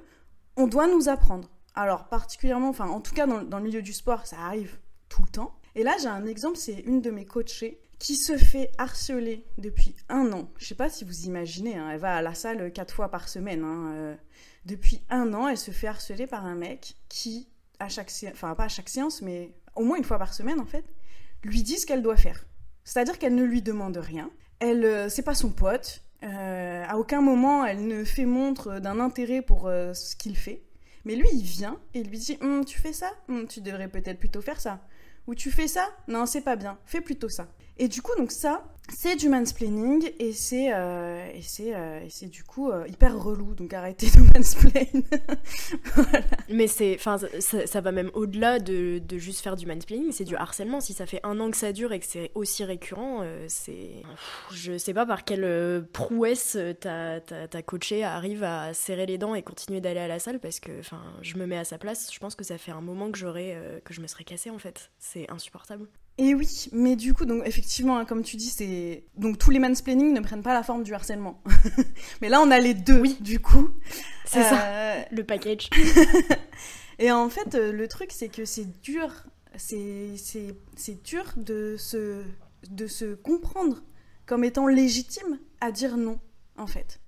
[0.58, 1.50] on doit nous apprendre.
[1.76, 5.30] Alors particulièrement, enfin en tout cas dans, le milieu du sport, ça arrive tout le
[5.30, 5.56] temps.
[5.76, 9.96] Et là, j'ai un exemple, c'est une de mes coachées qui se fait harceler depuis
[10.10, 10.50] un an.
[10.58, 13.30] Je sais pas si vous imaginez, hein, elle va à la salle quatre fois par
[13.30, 13.64] semaine.
[13.64, 14.16] Hein, euh,
[14.66, 17.50] depuis un an, elle se fait harceler par un mec qui,
[17.80, 20.60] à chaque séance, enfin pas à chaque séance, mais au moins une fois par semaine
[20.60, 20.86] en fait,
[21.44, 22.46] lui dit ce qu'elle doit faire.
[22.84, 24.30] C'est-à-dire qu'elle ne lui demande rien.
[24.60, 26.04] Elle, euh, c'est pas son pote.
[26.24, 30.64] Euh, à aucun moment elle ne fait montre d'un intérêt pour euh, ce qu'il fait.
[31.06, 33.10] Mais lui, il vient et lui dit hum, Tu fais ça?
[33.30, 34.82] Hum, Tu devrais peut-être plutôt faire ça.
[35.28, 35.88] Ou tu fais ça?
[36.08, 36.78] Non, c'est pas bien.
[36.86, 37.48] Fais plutôt ça.
[37.80, 38.64] Et du coup, donc ça,
[38.94, 43.54] c'est du mansplaining et c'est euh, et c'est euh, c'est du coup euh, hyper relou.
[43.56, 44.86] Donc arrêtez de mansplain.
[46.50, 50.36] Mais c'est enfin ça, va même au-delà de, de, juste faire du mansplaining, c'est du
[50.36, 50.82] harcèlement.
[50.82, 54.04] Si ça fait un an que ça dure et que c'est aussi récurrent, c'est
[54.52, 59.36] je sais pas par quelle prouesse ta, ta, ta coachée arrive à serrer les dents
[59.36, 62.10] et continuer d'aller à la salle parce que enfin je me mets à sa place.
[62.12, 64.60] Je pense que ça fait un moment que j'aurais que je me serais cassée en
[64.60, 64.92] fait.
[64.98, 65.88] C'est insupportable.
[66.22, 69.60] Et oui, mais du coup, donc effectivement, hein, comme tu dis, c'est donc tous les
[69.60, 71.42] mansplaining ne prennent pas la forme du harcèlement.
[72.22, 73.18] mais là, on a les deux, oui.
[73.22, 73.70] du coup.
[74.26, 75.70] C'est ça, euh, le package.
[77.00, 80.18] et en fait, euh, le truc, c'est que c'est dur, c'est
[81.06, 82.22] dur de se
[82.70, 83.82] de se comprendre
[84.26, 86.20] comme étant légitime à dire non,
[86.58, 87.00] en fait.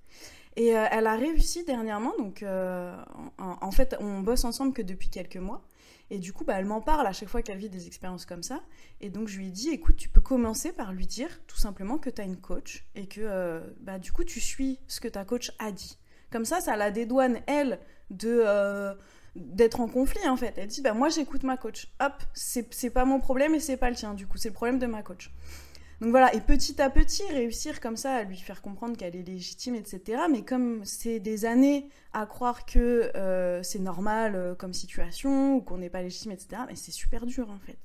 [0.56, 5.36] Et euh, elle a réussi dernièrement, donc en, fait, on bosse ensemble que depuis quelques
[5.36, 5.62] mois.
[6.10, 8.42] Et du coup, bah, elle m'en parle à chaque fois qu'elle vit des expériences comme
[8.42, 8.62] ça.
[9.00, 11.98] Et donc, je lui ai dit, écoute, tu peux commencer par lui dire tout simplement
[11.98, 15.08] que tu as une coach et que euh, bah, du coup, tu suis ce que
[15.08, 15.98] ta coach a dit.
[16.30, 17.78] Comme ça, ça la dédouane, elle,
[18.10, 18.42] de...
[18.46, 18.94] Euh,
[19.36, 20.54] d'être en conflit en fait.
[20.58, 21.88] Elle dit bah moi j'écoute ma coach.
[22.00, 24.78] Hop, c'est pas mon problème et c'est pas le tien du coup, c'est le problème
[24.78, 25.30] de ma coach.
[26.02, 29.22] Donc voilà, et petit à petit, réussir comme ça à lui faire comprendre qu'elle est
[29.22, 30.22] légitime, etc.
[30.28, 35.60] Mais comme c'est des années à croire que euh, c'est normal euh, comme situation ou
[35.60, 37.78] qu'on n'est pas légitime, etc., mais c'est super dur en fait.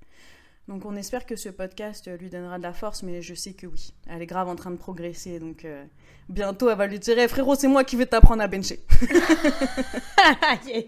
[0.67, 3.67] Donc on espère que ce podcast lui donnera de la force, mais je sais que
[3.67, 5.85] oui, elle est grave en train de progresser, donc euh,
[6.27, 8.79] bientôt elle va lui dire frérot, c'est moi qui vais t'apprendre à bencher.
[10.65, 10.85] yes.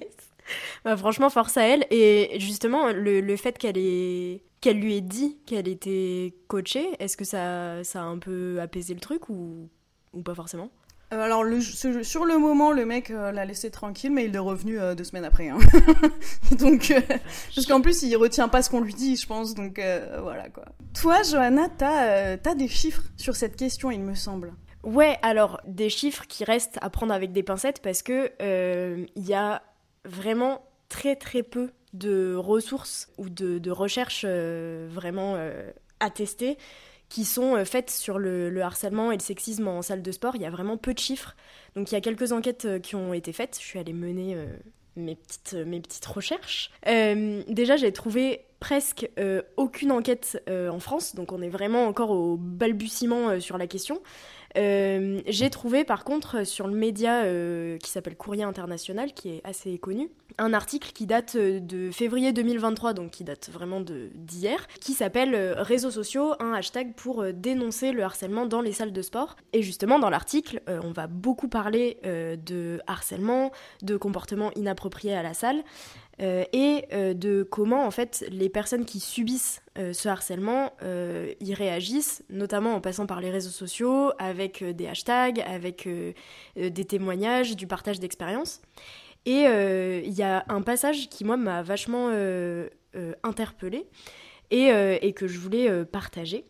[0.83, 1.85] Bah, franchement, force à elle.
[1.91, 7.17] Et justement, le, le fait qu'elle ait qu'elle lui ait dit qu'elle était coachée, est-ce
[7.17, 9.69] que ça, ça a un peu apaisé le truc ou,
[10.13, 10.69] ou pas forcément?
[11.11, 14.39] Euh, alors le, sur le moment, le mec euh, l'a laissé tranquille, mais il est
[14.39, 15.49] revenu euh, deux semaines après.
[15.49, 15.57] Hein.
[16.59, 16.93] donc
[17.55, 19.55] parce qu'en plus, il retient pas ce qu'on lui dit, je pense.
[19.55, 19.81] Donc
[20.21, 20.65] voilà quoi.
[20.99, 24.53] Toi, Johanna, t'as as des chiffres sur cette question, il me semble.
[24.83, 28.31] Ouais, alors des chiffres qui restent à prendre avec des pincettes parce que
[29.15, 29.63] il y a
[30.05, 36.57] vraiment très très peu de ressources ou de, recherches euh, vraiment euh, attestées
[37.07, 40.35] qui sont euh, faites sur le, harcèlement et le sexisme en salle de sport.
[40.35, 41.35] Il y a vraiment peu de chiffres.
[41.75, 43.57] Donc il y a quelques enquêtes qui ont été faites.
[43.59, 44.37] Je suis allée mener
[44.95, 46.71] mes, petites, mes petites recherches.
[46.85, 49.09] déjà, j'ai trouvé presque
[49.55, 54.01] aucune enquête en France, donc on est vraiment encore au balbutiement sur la question.
[54.55, 57.23] J'ai trouvé par contre sur le média
[57.77, 62.93] qui s'appelle Courrier International, qui est assez connu, un article qui date de février 2023,
[62.93, 68.45] donc qui date vraiment d'hier, qui s'appelle Réseaux sociaux, un hashtag pour dénoncer le harcèlement
[68.45, 69.35] dans les salles de sport.
[69.53, 75.33] Et justement dans l'article, on va beaucoup parler de harcèlement, de comportements inappropriés à la
[75.33, 75.63] salle.
[76.21, 80.73] Euh, et euh, de comment en fait les personnes qui subissent euh, ce harcèlement
[81.39, 85.87] y réagissent, notamment en passant par les réseaux sociaux, avec des hashtags, avec
[86.55, 88.61] des témoignages, du partage d'expériences.
[89.25, 92.09] Et il y a un passage qui moi m'a vachement
[93.23, 93.85] interpellée
[94.51, 94.69] et,
[95.01, 96.45] et, que je voulais partager.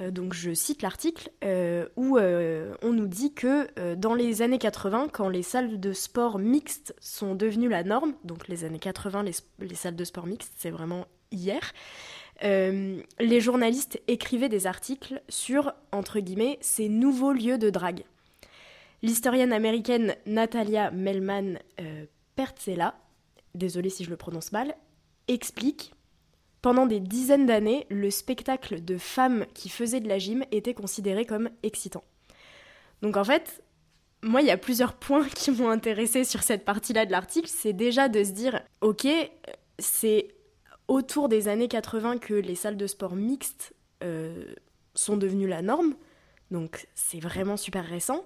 [0.00, 4.58] Euh, donc je cite l'article euh, où euh, on nous dit que dans les années
[4.58, 9.24] 80, quand les salles de sport mixtes sont devenues la norme, donc les années 80,
[9.24, 11.72] les, salles de sport mixtes, c'est vraiment hier,
[12.40, 18.04] les journalistes écrivaient des articles sur, entre guillemets, ces nouveaux lieux de drague.
[19.02, 21.58] L'historienne américaine Natalia Melman
[22.36, 22.94] Pertzela,
[23.56, 24.76] désolée si je le prononce mal,
[25.26, 25.92] explique
[26.62, 31.24] pendant des dizaines d'années, le spectacle de femmes qui faisaient de la gym était considéré
[31.24, 32.04] comme excitant.
[33.02, 33.62] Donc en fait,
[34.22, 37.48] moi, il y a plusieurs points qui m'ont intéressé sur cette partie-là de l'article.
[37.48, 39.06] C'est déjà de se dire, ok,
[39.78, 40.28] c'est
[40.88, 44.54] autour des années 80 que les salles de sport mixtes euh,
[44.94, 45.94] sont devenues la norme.
[46.50, 48.24] Donc c'est vraiment super récent.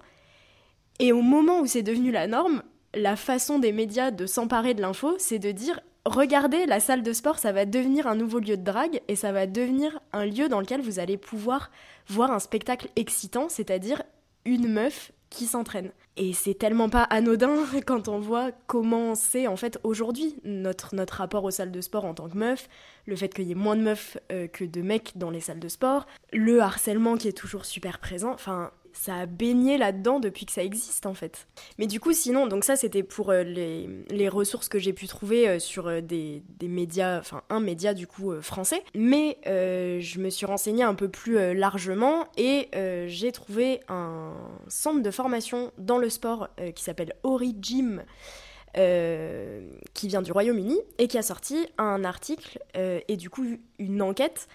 [0.98, 2.62] Et au moment où c'est devenu la norme,
[2.94, 7.12] la façon des médias de s'emparer de l'info, c'est de dire regardez, la salle de
[7.12, 10.48] sport, ça va devenir un nouveau lieu de drague et ça va devenir un lieu
[10.48, 11.70] dans lequel vous allez pouvoir
[12.08, 14.02] voir un spectacle excitant, c'est-à-dire
[14.44, 15.90] une meuf qui s'entraîne.
[16.16, 21.14] Et c'est tellement pas anodin quand on voit comment c'est en fait aujourd'hui notre, notre
[21.14, 22.68] rapport aux salles de sport en tant que meuf,
[23.06, 25.60] le fait qu'il y ait moins de meufs euh, que de mecs dans les salles
[25.60, 30.46] de sport, le harcèlement qui est toujours super présent, enfin ça a baigné là-dedans depuis
[30.46, 31.46] que ça existe en fait.
[31.78, 35.48] Mais du coup, sinon, donc ça c'était pour euh, les, ressources que j'ai pu trouver
[35.48, 38.82] euh, sur euh, des, médias, enfin un média du coup français.
[38.94, 42.68] Mais je me suis renseignée un peu plus largement et
[43.06, 44.34] j'ai trouvé un
[44.68, 48.02] centre de formation dans le sport qui s'appelle Ori Gym.
[48.74, 53.44] qui vient du Royaume-Uni et qui a sorti un article et du coup
[53.78, 54.48] une enquête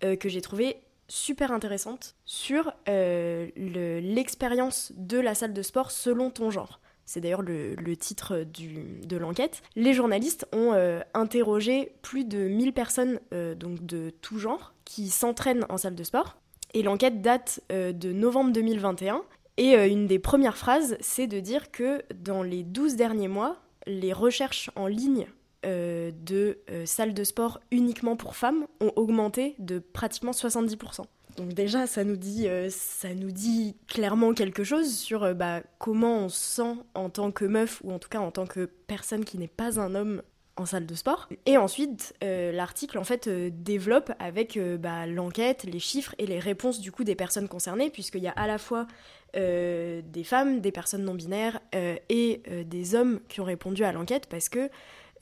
[0.00, 6.50] que j'ai trouvé super intéressante sur euh, l'expérience de la salle de sport selon ton
[6.50, 6.80] genre.
[7.04, 9.62] C'est d'ailleurs le, titre de l'enquête.
[9.74, 15.08] Les journalistes ont euh, interrogé plus de 1000 personnes euh, donc de tout genre qui
[15.08, 16.36] s'entraînent en salle de sport.
[16.72, 19.22] Et l'enquête date de novembre 2021.
[19.56, 24.12] Et une des premières phrases, c'est de dire que dans les 12 derniers mois, les
[24.12, 25.26] recherches en ligne
[25.66, 31.02] euh, de euh, salles de sport uniquement pour femmes ont augmenté de pratiquement 70%.
[31.36, 36.20] Donc déjà, ça nous dit, euh, ça nous dit clairement quelque chose sur bah, comment
[36.20, 39.22] on se sent en tant que meuf ou en tout cas en tant que personne
[39.22, 40.22] qui n'est pas un homme
[40.56, 41.28] en salle de sport.
[41.44, 46.90] Et ensuite, l'article en fait développe avec bah, l'enquête, les chiffres et les réponses du
[46.90, 48.86] coup des personnes concernées, puisqu'il y a à la fois
[49.34, 54.50] des femmes, des personnes non binaires et des hommes qui ont répondu à l'enquête, parce
[54.50, 54.68] que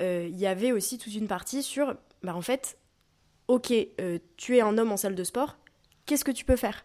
[0.01, 2.79] il y avait aussi toute une partie sur, bah en fait,
[3.49, 5.57] ok, euh, tu es un homme en salle de sport,
[6.07, 6.85] qu'est-ce que tu peux faire?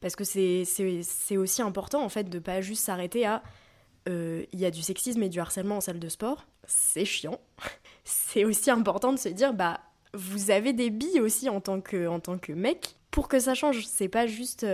[0.00, 3.42] Parce que c'est aussi important, en fait, de pas juste s'arrêter à
[4.08, 7.40] euh, il y a du sexisme et du harcèlement en salle de sport, c'est chiant.
[8.04, 9.80] c'est aussi important de se dire, bah,
[10.14, 13.54] vous avez des billes aussi en tant que, en tant que mec pour que ça
[13.54, 13.84] change.
[13.86, 14.64] C'est pas juste,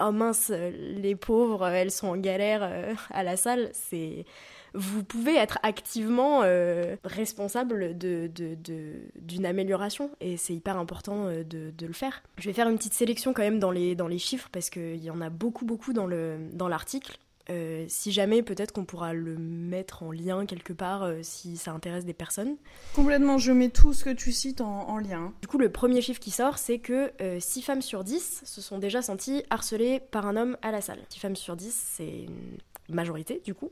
[0.00, 3.70] oh mince, les pauvres, elles sont en galère à la salle.
[3.72, 4.26] C'est
[4.74, 11.86] vous pouvez être activement euh, responsable d'une de, amélioration et c'est hyper important euh, de,
[11.86, 12.22] le faire.
[12.38, 15.02] Je vais faire une petite sélection quand même dans les, dans les chiffres parce qu'il
[15.02, 17.12] y en a beaucoup beaucoup dans l'article.
[17.12, 17.18] Dans
[17.50, 22.04] euh, si jamais, peut-être qu'on pourra le mettre en lien quelque part si ça intéresse
[22.04, 22.56] des personnes.
[22.94, 25.32] Complètement, je mets tout ce que tu cites en, lien.
[25.42, 28.78] Du coup, le premier chiffre qui sort, c'est que 6 femmes sur 10 se sont
[28.78, 31.00] déjà senties harcelées par un homme à la salle.
[31.08, 32.58] 6 femmes sur 10, c'est une
[32.88, 33.70] majorité du coup.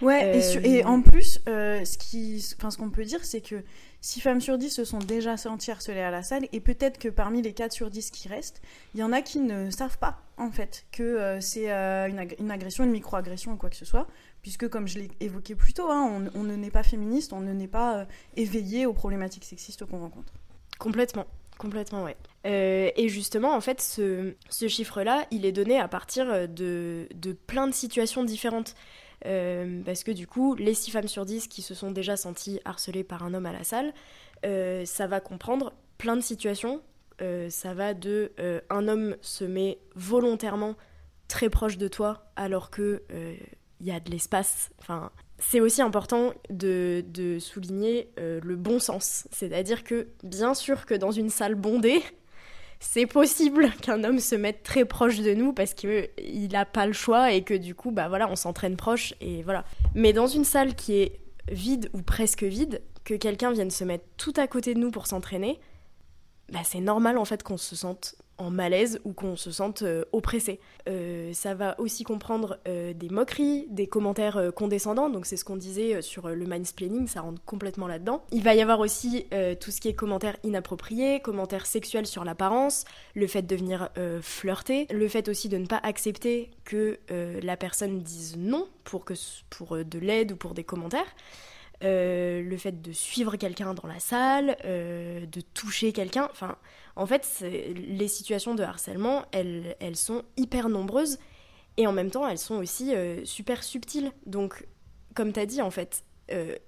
[0.00, 3.64] Ouais, et, en plus, euh, ce qui, ce qu'on peut dire, c'est que
[4.00, 7.08] 6 femmes sur 10 se sont déjà senties harcelées à la salle, et peut-être que
[7.08, 8.62] parmi les 4 sur 10 qui restent,
[8.94, 12.50] il y en a qui ne savent pas, en fait, que euh, c'est euh, une,
[12.50, 14.06] agression, une micro-agression ou quoi que ce soit,
[14.40, 17.52] puisque, comme je l'ai évoqué plus tôt, hein, on, ne n'est pas féministe, on ne
[17.52, 18.06] n'est pas
[18.36, 20.32] éveillé aux problématiques sexistes qu'on rencontre.
[20.78, 21.26] Complètement.
[21.58, 22.16] Complètement, ouais.
[22.44, 27.74] Et justement, en fait, ce, chiffre-là, il est donné à partir de, de plein de
[27.74, 28.74] situations différentes.
[29.26, 32.60] Euh, parce que du coup, les 6 femmes sur 10 qui se sont déjà senties
[32.64, 33.92] harcelées par un homme à la salle,
[34.42, 36.80] ça va comprendre plein de situations.
[37.48, 38.32] ça va de
[38.70, 40.76] un homme se met volontairement
[41.26, 43.02] très proche de toi alors que
[43.80, 44.70] il y a de l'espace.
[44.80, 49.28] Enfin, c'est aussi important de, souligner euh, le bon sens.
[49.30, 52.02] C'est-à-dire que, bien sûr que dans une salle bondée,
[52.80, 56.92] c'est possible qu'un homme se mette très proche de nous parce qu'il n'a pas le
[56.92, 59.64] choix et que du coup, bah voilà, on s'entraîne proche et voilà.
[59.94, 64.04] Mais dans une salle qui est vide ou presque vide, que quelqu'un vienne se mettre
[64.16, 65.58] tout à côté de nous pour s'entraîner,
[66.52, 70.04] bah c'est normal en fait qu'on se sente en malaise ou qu'on se sente euh,
[70.12, 70.60] oppressé.
[70.88, 75.56] Euh, ça va aussi comprendre euh, des moqueries, des commentaires condescendants, donc c'est ce qu'on
[75.56, 78.24] disait sur le mindsplaining, ça rentre complètement là-dedans.
[78.30, 79.26] Il va y avoir aussi
[79.60, 83.90] tout ce qui est commentaires inappropriés, commentaires sexuels sur l'apparence, le fait de venir
[84.22, 89.14] flirter, le fait aussi de ne pas accepter que la personne dise non pour, que,
[89.50, 91.14] pour de l'aide ou pour des commentaires.
[91.82, 96.28] Le fait de suivre quelqu'un dans la salle, de toucher quelqu'un.
[96.30, 96.56] Enfin,
[96.98, 101.18] en fait, les situations de harcèlement, elles, elles, sont hyper nombreuses
[101.76, 104.12] et en même temps, elles sont aussi euh, super subtiles.
[104.26, 104.66] Donc,
[105.14, 106.04] comme tu as dit, en fait,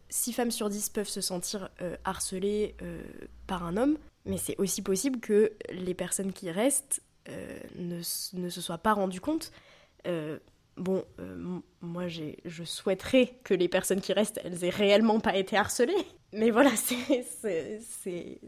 [0.09, 1.69] 6 femmes sur 10 peuvent se sentir
[2.05, 2.77] harcelées
[3.47, 7.03] par un homme, mais c'est aussi possible que les personnes qui restent
[7.77, 8.01] ne,
[8.33, 9.53] ne, se soient pas rendues compte
[10.81, 15.59] Bon, euh, moi, je souhaiterais que les personnes qui restent, elles aient réellement pas été
[15.59, 16.07] harcelées.
[16.33, 18.41] Mais voilà, c'est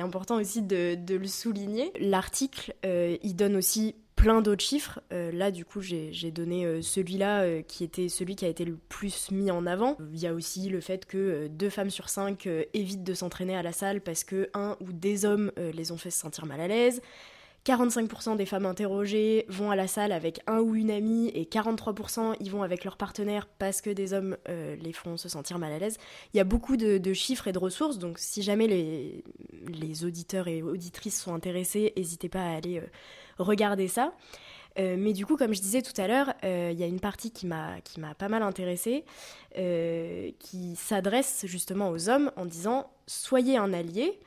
[0.00, 1.92] important aussi de, le souligner.
[1.98, 5.00] L'article, euh, il donne aussi plein d'autres chiffres.
[5.12, 9.30] Euh, là, du coup, j'ai donné celui-là qui était celui qui a été le plus
[9.30, 9.96] mis en avant.
[10.12, 13.62] Il y a aussi le fait que deux femmes sur cinq évitent de s'entraîner à
[13.62, 16.68] la salle parce que un ou des hommes les ont fait se sentir mal à
[16.68, 17.00] l'aise.
[17.64, 22.34] 45% des femmes interrogées vont à la salle avec un ou une amie et 43%
[22.40, 25.72] y vont avec leur partenaire parce que des hommes euh, les font se sentir mal
[25.72, 25.96] à l'aise.
[26.34, 30.62] Il y a beaucoup de, chiffres et de ressources, donc si jamais les, auditeurs et
[30.62, 32.86] auditrices sont intéressés, n'hésitez pas à aller euh,
[33.38, 34.12] regarder ça.
[34.78, 37.30] Euh, mais du coup, comme je disais tout à l'heure, il y a une partie
[37.30, 37.80] qui m'a
[38.18, 39.04] pas mal intéressée,
[39.54, 44.18] qui s'adresse justement aux hommes en disant soyez un allié,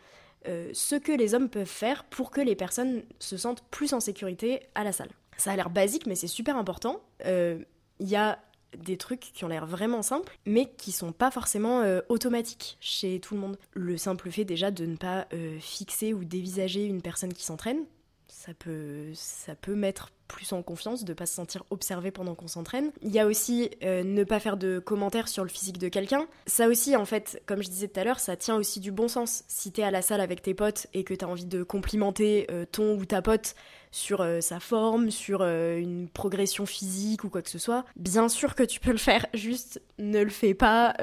[0.47, 3.99] euh, ce que les hommes peuvent faire pour que les personnes se sentent plus en
[3.99, 5.09] sécurité à la salle.
[5.37, 7.01] Ça a l'air basique, mais c'est super important.
[7.21, 7.59] Il euh,
[7.99, 8.39] y a
[8.77, 13.19] des trucs qui ont l'air vraiment simples, mais qui sont pas forcément euh, automatiques chez
[13.19, 13.57] tout le monde.
[13.73, 15.27] Le simple fait déjà de ne pas
[15.59, 17.85] fixer ou dévisager une personne qui s'entraîne,
[18.27, 22.47] ça peut, ça peut mettre plus en confiance, de pas se sentir observé pendant qu'on
[22.47, 22.91] s'entraîne.
[23.01, 26.27] Il y a aussi euh, ne pas faire de commentaires sur le physique de quelqu'un.
[26.47, 29.07] Ça aussi, en fait, comme je disais tout à l'heure, ça tient aussi du bon
[29.07, 29.43] sens.
[29.47, 32.65] Si t'es à la salle avec tes potes et que t'as envie de complimenter euh,
[32.69, 33.55] ton ou ta pote
[33.91, 38.55] sur euh, sa forme, sur une progression physique ou quoi que ce soit, bien sûr
[38.55, 39.25] que tu peux le faire.
[39.33, 40.95] Juste ne le fais pas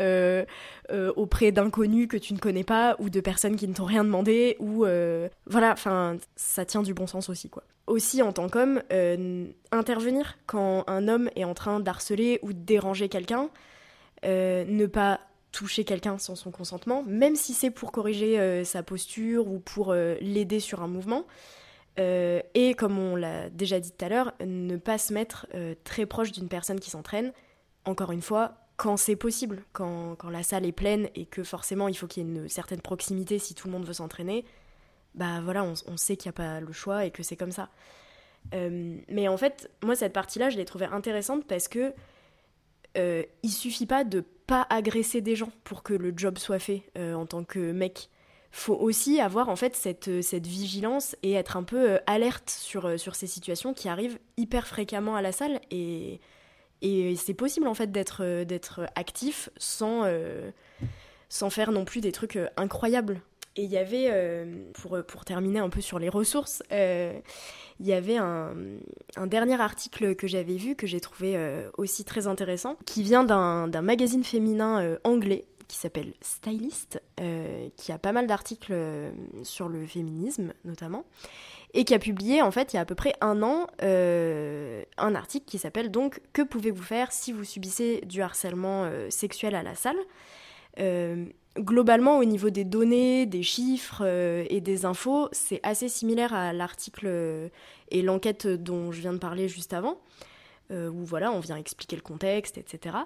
[1.16, 4.56] auprès d'inconnus que tu ne connais pas ou de personnes qui ne t'ont rien demandé
[4.58, 4.84] ou
[5.46, 5.72] voilà.
[5.72, 10.84] Enfin, ça tient du bon sens aussi, quoi aussi en tant qu'homme, euh, intervenir quand
[10.86, 13.50] un homme est en train d'harceler ou de déranger quelqu'un,
[14.24, 18.82] euh, ne pas toucher quelqu'un sans son consentement, même si c'est pour corriger euh, sa
[18.82, 21.26] posture ou pour l'aider sur un mouvement.
[21.98, 25.46] et comme on l'a déjà dit tout à l'heure, ne pas se mettre
[25.84, 27.32] très proche d'une personne qui s'entraîne,
[27.84, 31.88] encore une fois, quand c'est possible, quand, quand, la salle est pleine et que forcément
[31.88, 34.46] il faut qu'il y ait une certaine proximité si tout le monde veut s'entraîner,
[35.14, 37.68] bah voilà, on, sait qu'il n'y a pas le choix et que c'est comme ça.
[38.54, 41.94] Euh, mais en fait, moi, cette partie-là, je l'ai trouvée intéressante parce que
[42.98, 46.82] euh, il suffit pas de pas agresser des gens pour que le job soit fait
[46.98, 48.10] euh, en tant que mec.
[48.50, 53.00] Faut aussi avoir en fait cette, cette vigilance et être un peu euh, alerte sur,
[53.00, 56.20] sur ces situations qui arrivent hyper fréquemment à la salle et,
[56.82, 60.04] et c'est possible en fait d'être d'être actif sans,
[61.30, 63.22] sans faire non plus des trucs incroyables.
[63.56, 67.12] Et il y avait, euh, pour, pour terminer un peu sur les ressources, euh,
[67.80, 68.54] il y avait un,
[69.26, 73.82] dernier article que j'avais vu, que j'ai trouvé euh, aussi très intéressant, qui vient d'un
[73.82, 77.02] magazine féminin anglais qui s'appelle Stylist,
[77.76, 78.74] qui a pas mal d'articles
[79.42, 81.04] sur le féminisme notamment,
[81.72, 85.14] et qui a publié en fait il y a à peu près un an un
[85.14, 89.74] article qui s'appelle donc Que pouvez-vous faire si vous subissez du harcèlement sexuel à la
[89.74, 89.96] salle?
[91.58, 96.52] Globalement, au niveau des données, des chiffres euh, et des infos, c'est assez similaire à
[96.52, 97.48] l'article euh,
[97.90, 100.00] et l'enquête dont je viens de parler juste avant,
[100.70, 102.96] euh, où voilà, on vient expliquer le contexte, etc.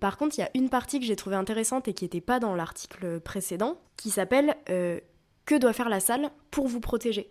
[0.00, 2.40] par contre, il y a une partie que j'ai trouvée intéressante et qui n'était pas
[2.40, 7.30] dans l'article précédent, qui s'appelle Que doit faire la salle pour vous protéger?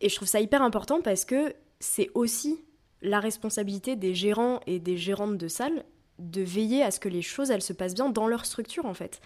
[0.00, 2.64] Et je trouve ça hyper important parce que c'est aussi
[3.02, 5.84] la responsabilité des gérants et des gérantes de salles
[6.18, 8.94] de veiller à ce que les choses elles se passent bien dans leur structure en
[8.94, 9.20] fait.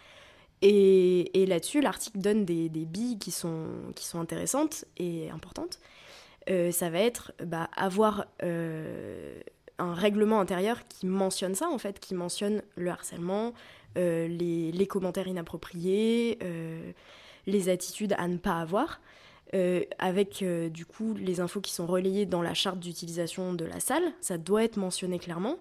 [0.63, 5.79] Et, là-dessus, l'article donne des, billes qui sont, qui sont intéressantes et importantes.
[6.49, 9.41] Euh, ça va être bah, avoir euh,
[9.79, 13.53] un règlement intérieur qui mentionne ça, en fait, qui mentionne le harcèlement,
[13.99, 16.39] euh, les, les, commentaires inappropriés,
[17.47, 19.01] les attitudes à ne pas avoir.
[19.99, 24.05] avec du coup les infos qui sont relayées dans la charte d'utilisation de la salle,
[24.21, 25.59] ça doit être mentionné clairement,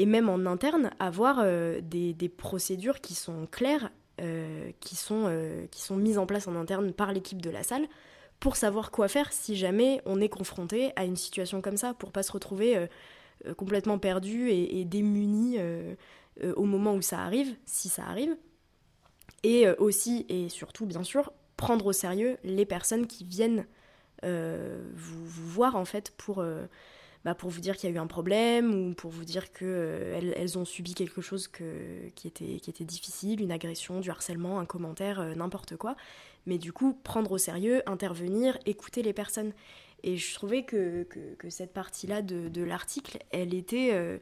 [0.00, 1.44] et même en interne, avoir
[1.82, 3.90] des, des, procédures qui sont claires
[4.22, 7.62] euh, qui, sont, euh, qui sont mises en place en interne par l'équipe de la
[7.62, 7.86] salle
[8.38, 12.12] pour savoir quoi faire si jamais on est confronté à une situation comme ça, pour
[12.12, 15.56] pas se retrouver euh, complètement perdu et, démuni
[16.54, 18.36] au moment où ça arrive, si ça arrive.
[19.42, 23.66] Et aussi, et surtout, bien sûr, prendre au sérieux les personnes qui viennent
[24.22, 26.44] vous, voir en fait pour
[27.24, 29.68] bah, pour vous dire qu'il y a eu un problème ou pour vous dire qu'elles
[29.68, 34.64] euh, elles ont subi quelque chose que, qui, était, difficile, une agression, du harcèlement, un
[34.64, 35.96] commentaire, euh, n'importe quoi.
[36.46, 39.52] Mais du coup, prendre au sérieux, intervenir, écouter les personnes.
[40.02, 44.16] Et je trouvais que, que, cette partie-là de, de l'article, elle était euh,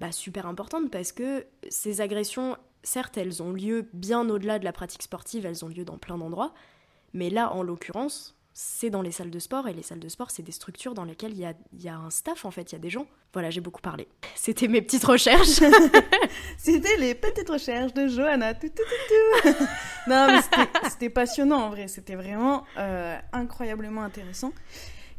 [0.00, 4.72] bah, super importante parce que ces agressions, certes, elles ont lieu bien au-delà de la
[4.72, 6.52] pratique sportive, elles ont lieu dans plein d'endroits.
[7.14, 10.30] Mais là, en l'occurrence, c'est dans les salles de sport, et les salles de sport,
[10.30, 12.80] c'est des structures dans lesquelles il y a, un staff, en fait, il y a
[12.80, 13.06] des gens.
[13.32, 14.08] Voilà, j'ai beaucoup parlé.
[14.34, 15.46] C'était mes petites recherches.
[16.58, 18.54] c'était les petites recherches de Johanna.
[18.54, 18.82] Tout, tout,
[19.42, 19.50] tout,
[20.08, 20.40] non, mais
[20.88, 21.86] c'était passionnant, en vrai.
[21.88, 24.52] C'était vraiment euh, incroyablement intéressant.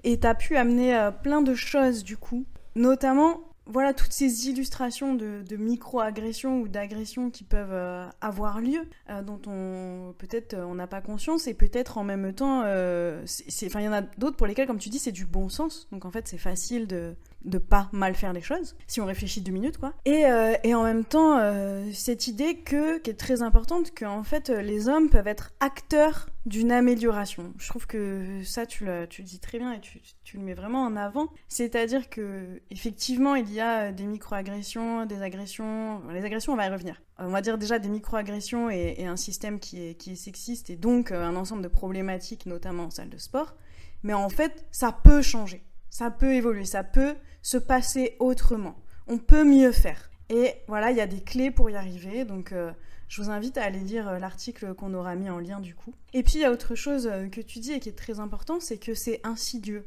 [0.03, 2.45] Et tu as pu amener euh, plein de choses, du coup.
[2.75, 9.22] Notamment voilà toutes ces illustrations de, micro-agressions ou d'agressions qui peuvent euh, avoir lieu, euh,
[9.22, 13.26] dont on peut-être on n'a pas conscience et peut-être en même temps, euh,
[13.61, 15.88] il y en a d'autres pour lesquels, comme tu dis, c'est du bon sens.
[15.91, 17.15] Donc en fait, c'est facile de
[17.45, 19.93] de pas mal faire les choses, si on réfléchit deux minutes, quoi.
[20.05, 24.05] Et, euh, et en même temps, euh, cette idée que, qui est très importante, que
[24.05, 27.53] en fait, les hommes peuvent être acteurs d'une amélioration.
[27.57, 30.53] Je trouve que ça, tu le, tu dis très bien et tu, tu le mets
[30.53, 31.27] vraiment en avant.
[31.47, 36.01] C'est-à-dire que, effectivement, il y a des micro-agressions, des agressions.
[36.09, 37.01] Les agressions, on va y revenir.
[37.19, 40.71] On va dire déjà des micro-agressions et, et, un système qui est, qui est sexiste
[40.71, 43.55] et donc euh, un ensemble de problématiques, notamment en salle de sport.
[44.03, 48.75] Mais en fait, ça peut changer ça peut évoluer, ça peut se passer autrement.
[49.07, 50.09] On peut mieux faire.
[50.29, 52.23] Et voilà, il y a des clés pour y arriver.
[52.23, 52.71] Donc, euh,
[53.09, 55.93] je vous invite à aller lire euh, l'article qu'on aura mis en lien du coup.
[56.13, 58.21] Et puis, il y a autre chose euh, que tu dis et qui est très
[58.21, 59.85] important, c'est que c'est insidieux.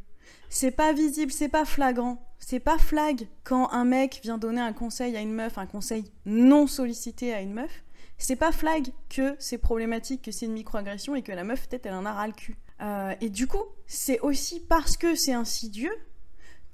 [0.50, 2.22] C'est pas visible, c'est pas flagrant.
[2.38, 6.05] C'est pas flag quand un mec vient donner un conseil à une meuf, un conseil
[6.26, 7.82] non sollicité à une meuf.
[8.18, 11.86] C'est pas flag que c'est problématique, que c'est une microagression et que la meuf, peut-être,
[11.86, 12.57] elle en a ras le cul.
[12.81, 15.95] Euh, et du coup, c'est aussi parce que c'est insidieux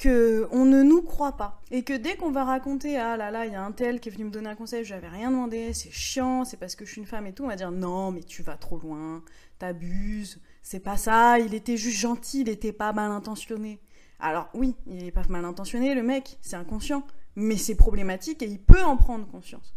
[0.01, 1.61] que on ne nous croit pas.
[1.71, 4.09] Et que dès qu'on va raconter ah là là il y a un tel qui
[4.09, 6.87] est venu me donner un conseil je n'avais rien demandé c'est chiant c'est parce que
[6.87, 9.23] je suis une femme et tout on va dire non mais tu vas trop loin
[9.59, 13.79] t'abuses c'est pas ça il était juste gentil il était pas mal intentionné.
[14.21, 17.03] Alors oui il est pas mal intentionné le mec c'est inconscient
[17.37, 19.75] mais c'est problématique et il peut en prendre conscience.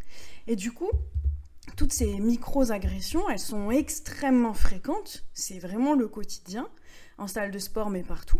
[0.47, 0.89] Et du coup
[1.75, 6.67] toutes ces micro-agressions, elles sont extrêmement fréquentes, c'est vraiment le quotidien,
[7.17, 8.39] en salle de sport mais partout.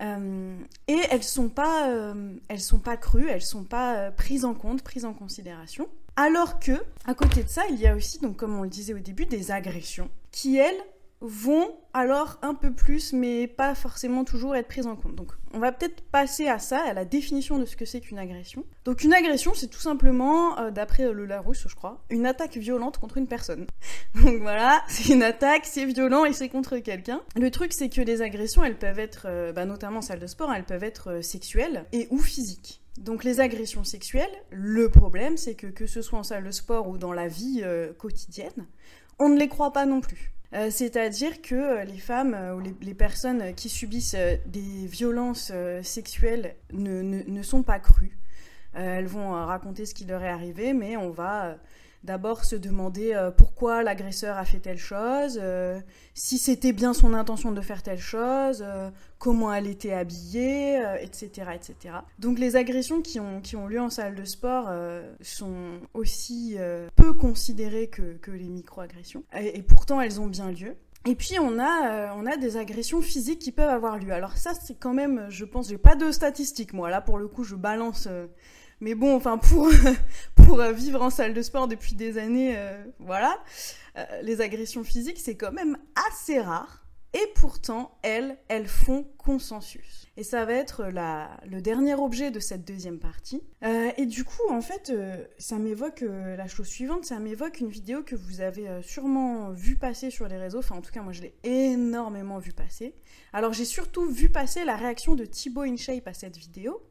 [0.00, 0.56] Euh,
[0.88, 4.54] et elles sont pas, euh, elles sont pas crues, elles sont pas euh, prises en
[4.54, 5.88] compte, prises en considération.
[6.16, 6.72] Alors que,
[7.06, 9.26] à côté de ça, il y a aussi, donc comme on le disait au début,
[9.26, 10.80] des agressions qui elles
[11.20, 15.14] vont alors un peu plus, mais pas forcément toujours être prises en compte.
[15.14, 18.18] Donc on va peut-être passer à ça, à la définition de ce que c'est qu'une
[18.18, 18.64] agression.
[18.84, 22.98] Donc une agression, c'est tout simplement, euh, d'après le Larousse, je crois, une attaque violente
[22.98, 23.66] contre une personne.
[24.14, 27.22] Donc voilà, c'est une attaque, c'est violent et c'est contre quelqu'un.
[27.36, 30.26] Le truc, c'est que les agressions, elles peuvent être, euh, bah, notamment en salle de
[30.26, 32.82] sport, elles peuvent être euh, sexuelles et ou physiques.
[32.98, 36.88] Donc les agressions sexuelles, le problème, c'est que que ce soit en salle de sport
[36.88, 37.64] ou dans la vie
[37.98, 38.68] quotidienne,
[39.18, 40.33] on ne les croit pas non plus.
[40.54, 45.52] Euh, c'est-à-dire que euh, les femmes euh, ou les, personnes qui subissent des violences
[45.82, 48.16] sexuelles ne, sont pas crues.
[48.74, 51.56] elles vont raconter ce qui leur est arrivé, mais on va
[52.04, 55.80] d'abord se demander euh, pourquoi l'agresseur a fait telle chose, euh,
[56.12, 61.48] si c'était bien son intention de faire telle chose, euh, comment elle était habillée, etc.,
[61.54, 61.94] etc.
[62.18, 64.70] Donc les agressions qui ont, qui ont lieu en salle de sport
[65.22, 66.56] sont aussi
[66.94, 70.76] peu considérées que, que les micro-agressions, et, pourtant elles ont bien lieu.
[71.06, 74.12] Et puis on a, on a des agressions physiques qui peuvent avoir lieu.
[74.12, 77.26] Alors ça c'est quand même, je pense, j'ai pas de statistiques moi, là pour le
[77.26, 78.06] coup je balance
[78.80, 79.70] mais bon, enfin, pour,
[80.34, 83.42] pour euh, vivre en salle de sport depuis des années, euh, voilà,
[83.96, 86.80] euh, les agressions physiques, c'est quand même assez rare.
[87.16, 90.08] Et pourtant, elles, elles font consensus.
[90.16, 93.40] Et ça va être la, le dernier objet de cette deuxième partie.
[93.96, 94.92] Et du coup, en fait,
[95.38, 100.10] ça m'évoque la chose suivante, ça m'évoque une vidéo que vous avez sûrement vu passer
[100.10, 100.58] sur les réseaux.
[100.58, 102.96] Enfin, en tout cas, moi, je l'ai énormément vu passer.
[103.32, 106.82] Alors, j'ai surtout vu passer la réaction de Thibaut InShape à cette vidéo.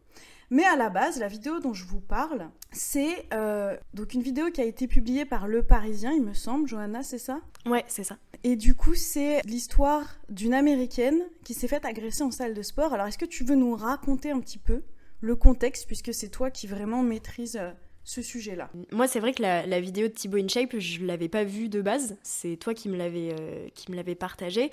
[0.49, 4.51] Mais à la base, la vidéo dont je vous parle, c'est euh, donc une vidéo
[4.51, 6.67] qui a été publiée par Le Parisien, il me semble.
[6.67, 7.41] Johanna, c'est ça?
[7.65, 8.17] Ouais, c'est ça.
[8.43, 12.93] Et du coup, c'est l'histoire d'une américaine qui s'est faite agresser en salle de sport.
[12.93, 14.83] Alors, est-ce que tu veux nous raconter un petit peu
[15.21, 17.71] le contexte, puisque c'est toi qui vraiment maîtrise euh,
[18.03, 18.69] ce sujet-là?
[18.91, 21.81] Moi, c'est vrai que la, vidéo de Thibaut InShape, je ne l'avais pas vue de
[21.81, 22.17] base.
[22.21, 24.71] C'est toi qui me l'avais euh, qui me l'avais partagée.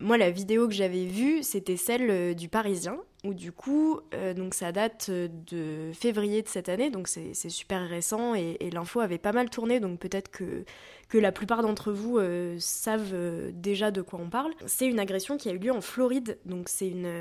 [0.00, 4.54] Moi, la vidéo que j'avais vue, c'était celle du Parisien, où du coup, euh, donc
[4.54, 9.18] ça date euh, de février de cette année, donc c'est super récent et, l'info avait
[9.18, 10.64] pas mal tourné, donc peut-être que,
[11.08, 12.18] que la plupart d'entre vous
[12.58, 13.14] savent
[13.52, 14.52] déjà de quoi on parle.
[14.66, 17.12] C'est une agression qui a eu lieu en Floride, donc c'est une,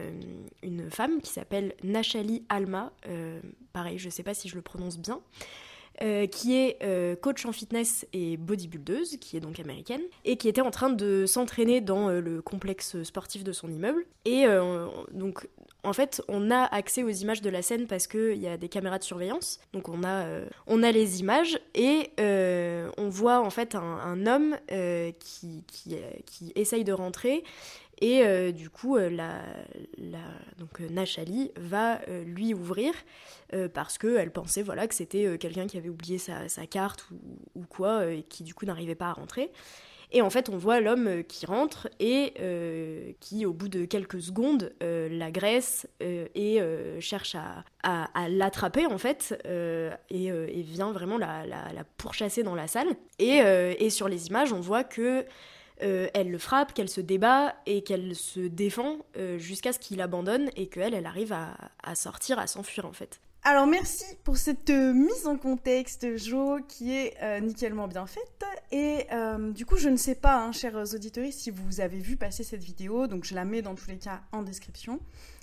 [0.63, 2.93] une femme qui s'appelle Nachali Alma,
[3.73, 5.21] pareil, je sais pas si je le prononce bien.
[6.01, 10.47] Euh, qui est euh, coach en fitness et bodybuildeuse, qui est donc américaine, et qui
[10.47, 14.05] était en train de s'entraîner dans euh, le complexe sportif de son immeuble.
[14.25, 14.45] Et
[15.11, 15.47] donc,
[15.84, 18.69] en fait, on a accès aux images de la scène parce qu'il y a des
[18.69, 19.59] caméras de surveillance.
[19.73, 20.25] Donc, on a,
[20.67, 24.57] on a les images et on voit en fait un, homme
[25.19, 27.43] qui, qui, qui essaye de rentrer
[28.01, 29.43] et euh, du coup, euh, la,
[30.57, 32.93] donc, euh, va lui ouvrir
[33.73, 37.05] parce qu'elle pensait voilà, que c'était quelqu'un qui avait oublié sa, carte
[37.53, 39.51] ou, quoi et qui du coup n'arrivait pas à rentrer.
[40.12, 42.34] Et en fait, on voit l'homme qui rentre et
[43.20, 46.59] qui, au bout de quelques secondes, l'agresse et
[46.99, 47.36] cherche
[47.84, 49.41] à, l'attraper, en fait,
[50.09, 51.45] et, vient vraiment la,
[51.97, 52.89] pourchasser dans la salle.
[53.20, 55.26] Et, sur les images, on voit que
[55.84, 60.01] euh, elle le frappe, qu'elle se débat et qu'elle se défend euh, jusqu'à ce qu'il
[60.01, 63.20] abandonne et qu'elle, elle arrive à, sortir, à s'enfuir en fait.
[63.43, 68.45] Alors merci pour cette euh, mise en contexte, Jo, qui est nickelement bien faite.
[68.71, 69.07] Et
[69.53, 72.63] du coup, je ne sais pas, hein, chers auditeurs, si vous avez vu passer cette
[72.63, 74.99] vidéo, donc je la mets dans tous les cas en description.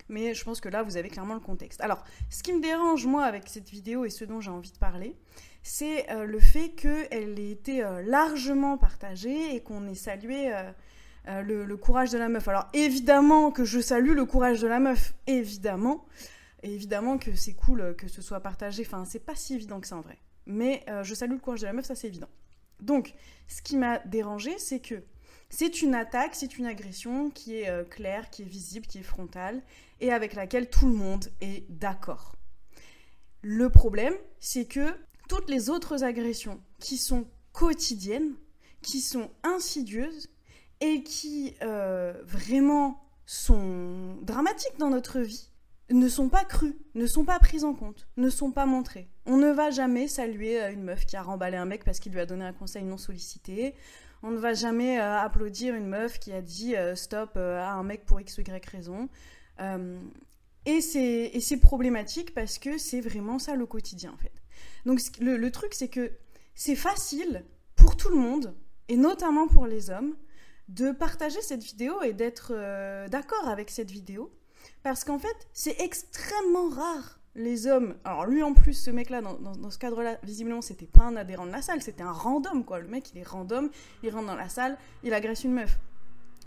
[0.09, 1.81] Mais je pense que là, vous avez clairement le contexte.
[1.83, 4.79] Alors, ce qui me dérange, moi, avec cette vidéo et ce dont j'ai envie de
[4.79, 5.15] parler,
[5.63, 10.51] c'est euh, le fait qu'elle ait été euh, largement partagée et qu'on ait salué
[11.27, 12.49] euh, le, courage de la meuf.
[12.49, 16.07] Alors évidemment que je salue le courage de la meuf, évidemment.
[16.63, 18.85] Évidemment que c'est cool que ce soit partagé.
[18.87, 20.19] Enfin, c'est pas si évident que ça en vrai.
[20.47, 22.29] Mais je salue le courage de la meuf, ça c'est évident.
[22.81, 23.15] Donc,
[23.49, 25.03] ce qui m'a dérangé, c'est que
[25.51, 29.63] c'est une attaque, c'est une agression qui est claire, qui est visible, qui est frontale,
[30.01, 32.37] et avec laquelle tout le monde est d'accord.
[33.43, 34.95] Le problème, c'est que
[35.29, 38.35] toutes les autres agressions qui sont quotidiennes,
[38.83, 40.29] qui sont insidieuses
[40.81, 45.48] et qui euh, vraiment sont dramatiques dans notre vie,
[45.91, 49.09] ne sont pas crues, ne sont pas prises en compte, ne sont pas montrées.
[49.27, 52.13] On ne va jamais saluer euh, une meuf qui a remballé un mec parce qu'il
[52.13, 53.75] lui a donné un conseil non sollicité.
[54.23, 58.05] On ne va jamais euh, applaudir une meuf qui a dit stop à un mec
[58.05, 59.09] pour x ou y raison.
[60.67, 64.33] et c'est problématique parce que c'est vraiment ça le quotidien en fait.
[64.85, 66.13] Donc le, truc, c'est que
[66.55, 67.45] c'est facile
[67.77, 68.55] pour tout le monde,
[68.89, 70.17] et notamment pour les hommes,
[70.69, 74.33] de partager cette vidéo et d'être euh, d'accord avec cette vidéo.
[74.89, 77.97] Parce qu'en fait, c'est extrêmement rare, les hommes.
[78.05, 81.53] Alors, lui en plus, ce mec-là, dans, ce cadre-là, visiblement, c'était pas un adhérent de
[81.53, 82.79] la salle, c'était un random, quoi.
[82.79, 83.69] Le mec, il est random,
[84.03, 85.79] il rentre dans la salle, il agresse une meuf.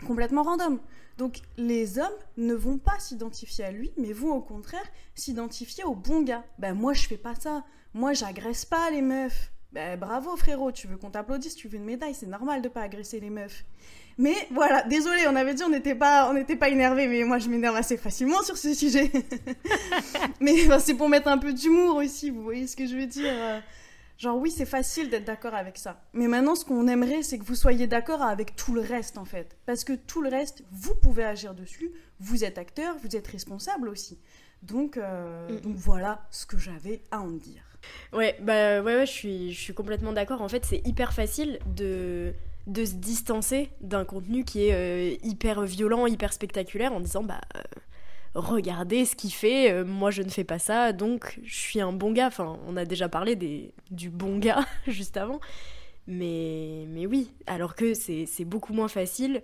[0.04, 0.80] Complètement random.
[1.18, 5.94] Donc, les hommes ne vont pas s'identifier à lui, mais vont au contraire s'identifier au
[5.94, 6.42] bon gars.
[6.58, 7.64] Ben, moi, je fais pas ça.
[7.94, 9.51] Moi, j'agresse pas les meufs.
[9.72, 12.82] Ben, bravo frérot, tu veux qu'on t'applaudisse, tu veux une médaille, c'est normal de pas
[12.82, 13.64] agresser les meufs.
[14.18, 17.38] Mais voilà, désolé, on avait dit on n'était pas, on n'était pas énervé, mais moi
[17.38, 19.10] je m'énerve assez facilement sur ce sujet.
[20.40, 23.32] mais c'est pour mettre un peu d'humour aussi, vous voyez ce que je veux dire.
[23.32, 23.60] Euh.
[24.18, 26.00] Genre oui, c'est facile d'être d'accord avec ça.
[26.12, 29.24] Mais maintenant, ce qu'on aimerait, c'est que vous soyez d'accord avec tout le reste en
[29.24, 31.90] fait, parce que tout le reste, vous pouvez agir dessus.
[32.20, 34.18] Vous êtes acteur, vous êtes responsable aussi.
[34.62, 35.60] Donc, euh, mm.
[35.60, 37.71] donc voilà ce que j'avais à en dire.
[38.12, 40.42] Ouais, bah ouais, ouais je, suis, je suis complètement d'accord.
[40.42, 42.34] En fait, c'est hyper facile de,
[42.66, 47.40] de se distancer d'un contenu qui est euh, hyper violent, hyper spectaculaire en disant bah
[47.56, 47.60] euh,
[48.34, 51.92] regardez ce qu'il fait, euh, moi je ne fais pas ça, donc je suis un
[51.92, 52.28] bon gars.
[52.28, 55.40] Enfin, on a déjà parlé des, du bon gars juste avant.
[56.06, 59.42] Mais, mais oui, alors que c'est beaucoup moins facile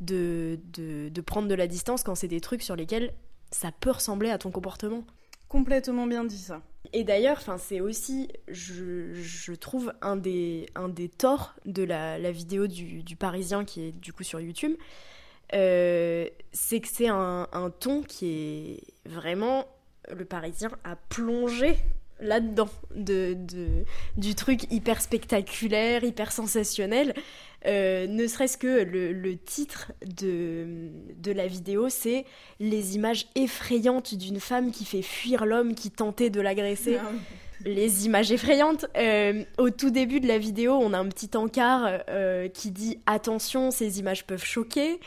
[0.00, 3.12] de, de, de prendre de la distance quand c'est des trucs sur lesquels
[3.50, 5.04] ça peut ressembler à ton comportement.
[5.48, 6.62] Complètement bien dit ça.
[6.92, 13.16] Et d'ailleurs, c'est aussi, je, trouve, un des, un des torts de la, vidéo du,
[13.16, 14.76] Parisien qui est du coup sur YouTube.
[15.50, 19.66] c'est que c'est un, un, ton qui est vraiment
[20.10, 21.76] le Parisien a plongé
[22.20, 23.36] là-dedans, de,
[24.16, 27.14] du truc hyper spectaculaire, hyper sensationnel.
[27.66, 32.24] Euh, ne serait-ce que le, titre de, de, la vidéo, c'est
[32.60, 36.98] les images effrayantes d'une femme qui fait fuir l'homme qui tentait de l'agresser.
[37.00, 37.10] Ah
[37.64, 38.86] les images effrayantes.
[38.96, 43.00] Euh, au tout début de la vidéo, on a un petit encart euh, qui dit
[43.06, 45.00] attention, ces images peuvent choquer.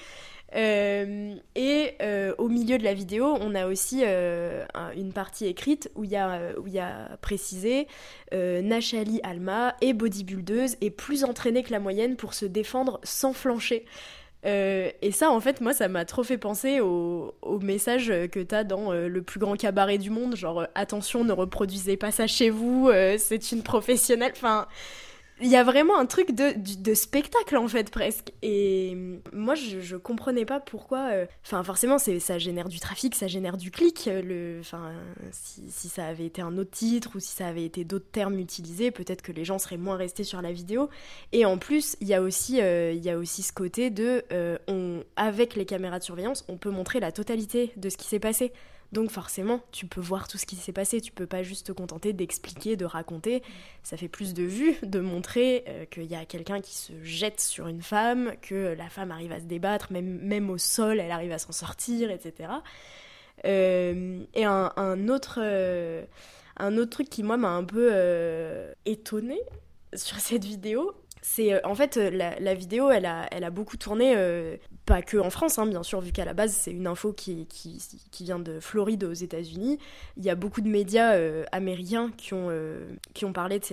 [0.55, 5.89] Euh, et euh, au milieu de la vidéo, on a aussi euh, une partie écrite
[5.95, 7.87] où il y a, y a précisé
[8.31, 13.85] Nachali Alma est bodybuildeuse et plus entraînée que la moyenne pour se défendre sans flancher.
[14.43, 18.63] et ça, en fait, moi, ça m'a trop fait penser au, au message que t'as
[18.63, 22.89] dans le plus grand cabaret du monde, genre attention, ne reproduisez pas ça chez vous,
[23.17, 24.31] c'est une professionnelle.
[24.35, 24.67] Enfin,
[25.41, 28.31] il y a vraiment un truc de, spectacle en fait presque.
[28.41, 28.95] Et
[29.33, 31.09] moi je, comprenais pas pourquoi.
[31.11, 34.09] Euh, enfin forcément ça génère du trafic, ça génère du clic.
[34.59, 34.91] Enfin
[35.31, 38.91] si, ça avait été un autre titre ou si ça avait été d'autres termes utilisés,
[38.91, 40.89] peut-être que les gens seraient moins restés sur la vidéo.
[41.31, 45.65] Et en plus il y a aussi euh, ce côté de euh, on avec les
[45.65, 48.53] caméras de surveillance on peut montrer la totalité de ce qui s'est passé.
[48.91, 51.71] Donc forcément, tu peux voir tout ce qui s'est passé, tu peux pas juste te
[51.71, 53.41] contenter d'expliquer, de raconter.
[53.83, 57.39] Ça fait plus de vues de montrer euh, qu'il y a quelqu'un qui se jette
[57.39, 61.31] sur une femme, que la femme arrive à se débattre, même, au sol, elle arrive
[61.31, 62.49] à s'en sortir, etc.
[63.45, 66.03] Euh, et un, autre, euh,
[66.57, 67.93] un autre truc qui, moi, m'a un peu
[68.85, 69.39] étonné
[69.93, 74.57] sur cette vidéo, c'est euh, en fait euh, la, vidéo elle a, beaucoup tourné euh,
[74.85, 77.47] pas que en France hein, bien sûr vu qu'à la base c'est une info qui,
[78.19, 79.77] vient de Floride aux États-Unis.
[80.17, 81.15] Il y a beaucoup de médias
[81.51, 83.65] américains qui ont, parlé de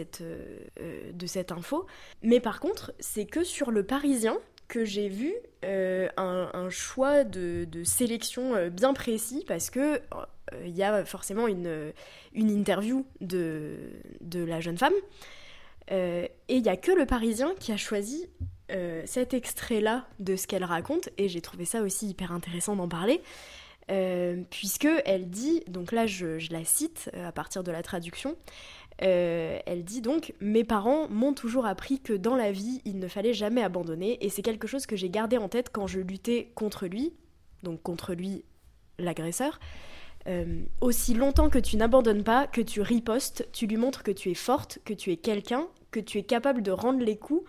[1.26, 1.86] cette, info.
[2.22, 4.38] Mais par contre c'est que sur le Parisien
[4.68, 10.00] que j'ai vu un, choix de, sélection bien précis parce que
[10.64, 11.92] il y a forcément une,
[12.34, 13.90] interview de
[14.32, 14.94] la jeune femme
[15.90, 18.26] euh, et il n'y a que le Parisien qui a choisi
[18.70, 22.88] euh, cet extrait-là de ce qu'elle raconte, et j'ai trouvé ça aussi hyper intéressant d'en
[22.88, 23.22] parler,
[23.90, 28.36] euh, puisque elle dit, donc là je, la cite à partir de la traduction,
[29.00, 33.32] elle dit donc Mes parents m'ont toujours appris que dans la vie, il ne fallait
[33.32, 36.86] jamais abandonner, et c'est quelque chose que j'ai gardé en tête quand je luttais contre
[36.86, 37.14] lui,
[37.62, 38.44] donc contre lui,
[38.98, 39.58] l'agresseur.
[40.82, 44.34] aussi longtemps que tu n'abandonnes pas, que tu ripostes, tu lui montres que tu es
[44.34, 47.44] forte, que tu es quelqu'un, que tu es capable de rendre les coups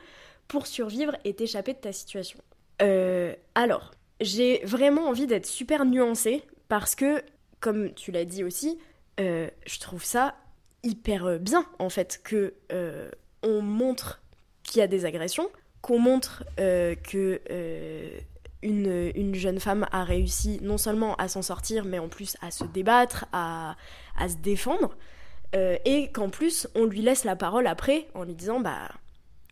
[0.47, 2.39] pour survivre et t'échapper de ta situation.
[2.81, 7.23] Euh, alors, j'ai vraiment envie d'être super nuancée parce que,
[7.59, 8.79] comme tu l'as dit aussi,
[9.19, 10.35] euh, je trouve ça
[10.83, 13.09] hyper bien en fait que euh,
[13.43, 14.21] on montre
[14.63, 15.49] qu'il y a des agressions,
[15.81, 17.41] qu'on montre que
[18.61, 22.51] une, une, jeune femme a réussi non seulement à s'en sortir, mais en plus à
[22.51, 23.75] se débattre, à
[24.27, 24.95] se défendre.
[25.56, 28.88] Euh, et qu'en plus on lui laisse la parole après en lui disant bah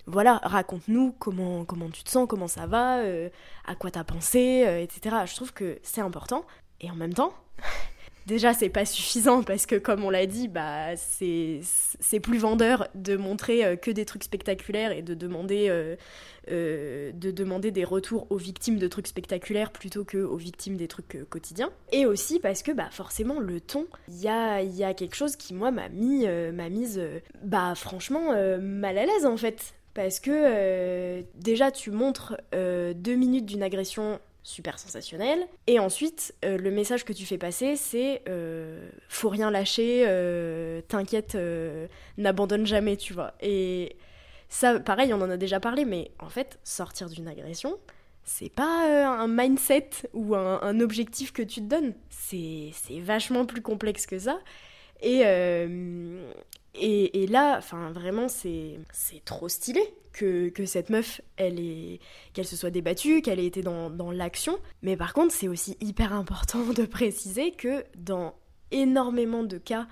[0.06, 3.30] voilà raconte-nous comment comment tu te sens comment ça va euh,
[3.66, 6.46] à quoi t'as pensé euh, etc je trouve que c'est important.
[6.82, 7.34] Et en même temps
[8.28, 13.16] déjà c'est pas suffisant parce que comme on l'a dit bah c'est plus vendeur de
[13.16, 15.96] montrer euh, que des trucs spectaculaires et de demander euh,
[16.52, 20.88] euh, de demander des retours aux victimes de trucs spectaculaires plutôt que aux victimes des
[20.88, 21.72] trucs quotidiens.
[21.92, 25.16] Et aussi parce que bah forcément le ton il y a il y a quelque
[25.16, 27.02] chose qui moi m'a mis m'a mise
[27.42, 29.74] bah franchement mal à l'aise en fait.
[29.94, 35.46] Parce que déjà tu montres deux minutes d'une agression super sensationnel.
[35.68, 40.82] Et ensuite, euh, le message que tu fais passer, c'est euh, faut rien lâcher, euh,
[40.88, 41.38] t'inquiète,
[42.18, 43.34] n'abandonne jamais, tu vois.
[43.42, 43.98] Et
[44.48, 47.78] ça, pareil, on en a déjà parlé, mais en fait, sortir d'une agression,
[48.24, 51.94] c'est pas un mindset ou un, objectif que tu te donnes.
[52.10, 52.72] C'est
[53.02, 54.40] vachement plus complexe que ça.
[55.02, 55.24] Et,
[56.80, 58.80] et, là, enfin, vraiment, c'est
[59.26, 59.82] trop stylé
[60.14, 62.00] que, cette meuf, elle est,
[62.34, 64.58] qu'elle se soit débattue, qu'elle ait été dans, dans l'action.
[64.82, 68.34] Mais par contre, c'est aussi hyper important de préciser que dans
[68.72, 69.88] énormément de cas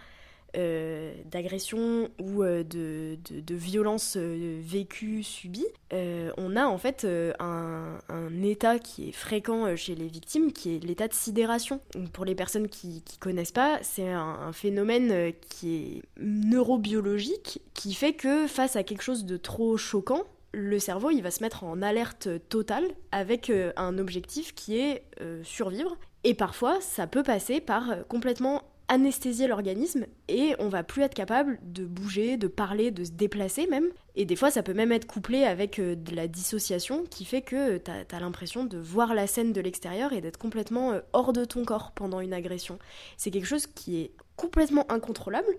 [0.58, 7.08] euh, d'agression ou euh, de, de, violence euh, vécue, subie, on a en fait
[7.40, 7.98] un,
[8.44, 11.80] état qui est fréquent chez les victimes, qui est l'état de sidération.
[12.14, 17.94] Pour les personnes qui ne connaissent pas, c'est un, un, phénomène qui est neurobiologique, qui
[17.94, 21.64] fait que face à quelque chose de trop choquant, le cerveau il va se mettre
[21.64, 25.04] en alerte totale avec un objectif qui est
[25.44, 25.98] survivre.
[26.24, 31.60] Et parfois, ça peut passer par complètement anesthésier l'organisme et on va plus être capable
[31.64, 33.90] de bouger, de parler, de se déplacer même.
[34.16, 37.42] Et des fois, ça peut même être couplé avec euh, de la dissociation qui fait
[37.42, 41.34] que tu as, l'impression de voir la scène de l'extérieur et d'être complètement euh, hors
[41.34, 42.78] de ton corps pendant une agression.
[43.18, 45.58] C'est quelque chose qui est complètement incontrôlable.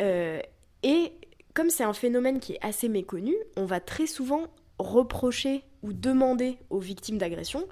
[0.00, 0.40] Euh,
[0.82, 1.12] et
[1.54, 4.46] comme c'est un phénomène qui est assez méconnu, on va très souvent
[4.78, 7.66] reprocher ou demander aux victimes d'agression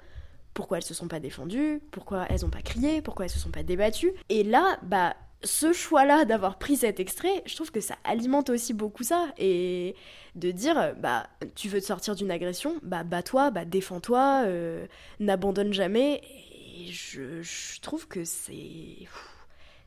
[0.53, 3.51] pourquoi elles se sont pas défendues, pourquoi elles ont pas crié, pourquoi elles se sont
[3.51, 4.13] pas débattues.
[4.29, 8.73] Et là, bah, ce choix-là d'avoir pris cet extrait, je trouve que ça alimente aussi
[8.73, 9.27] beaucoup ça.
[9.37, 9.95] Et
[10.35, 14.85] de dire, bah, tu veux te sortir d'une agression, bah, bats-toi, bah, défends-toi, euh,
[15.19, 16.21] n'abandonne jamais.
[16.77, 19.07] Et je, trouve que c'est.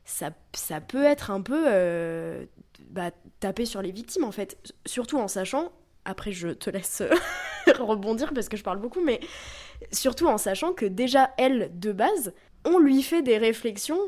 [0.05, 2.45] Ça, ça, peut être un peu euh,
[2.89, 3.11] bah,
[3.41, 5.73] taper sur les victimes en fait, surtout en sachant
[6.07, 7.03] après, je te laisse
[7.71, 9.19] rebondir parce que je parle beaucoup, mais
[9.91, 12.33] surtout en sachant que déjà, elle, de base,
[12.65, 13.99] on lui fait des réflexions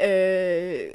[0.00, 0.90] euh,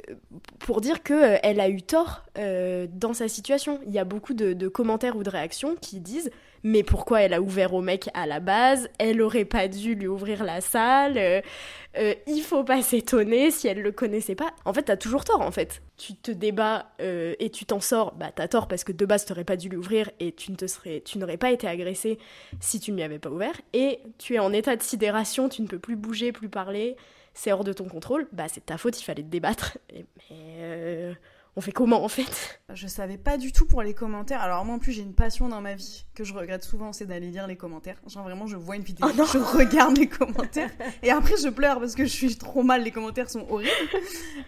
[0.58, 3.80] pour dire qu'elle euh, a eu tort euh, dans sa situation.
[3.86, 6.30] Il y a beaucoup de, commentaires ou de réactions qui disent
[6.62, 8.88] mais pourquoi elle a ouvert au mec à la base?
[8.98, 11.42] Elle aurait pas dû lui ouvrir la salle.
[11.96, 14.52] il faut pas s'étonner si elle le connaissait pas.
[14.64, 15.40] En fait, t'as toujours tort.
[15.40, 18.14] En fait, tu te débats et tu t'en sors.
[18.14, 20.56] Bah t'as tort parce que de base t'aurais pas dû lui ouvrir et tu ne
[20.56, 22.18] te serais, tu n'aurais pas été agressé
[22.60, 23.60] si tu ne lui avais pas ouvert.
[23.72, 26.96] Et tu es en état de sidération, tu ne peux plus bouger, plus parler
[27.34, 29.78] c'est hors de ton contrôle, bah c'est ta faute, il fallait te débattre.
[29.92, 30.04] mais
[30.58, 31.14] euh,
[31.60, 32.62] on fait comment en fait?
[32.72, 34.40] Je savais pas du tout pour les commentaires.
[34.40, 37.04] Alors moi en plus j'ai une passion dans ma vie que je regrette souvent, c'est
[37.04, 37.96] d'aller lire les commentaires.
[38.06, 40.70] Genre vraiment je vois une vidéo, oh je regarde les commentaires
[41.02, 43.70] et après je pleure parce que je suis trop mal, les commentaires sont horribles.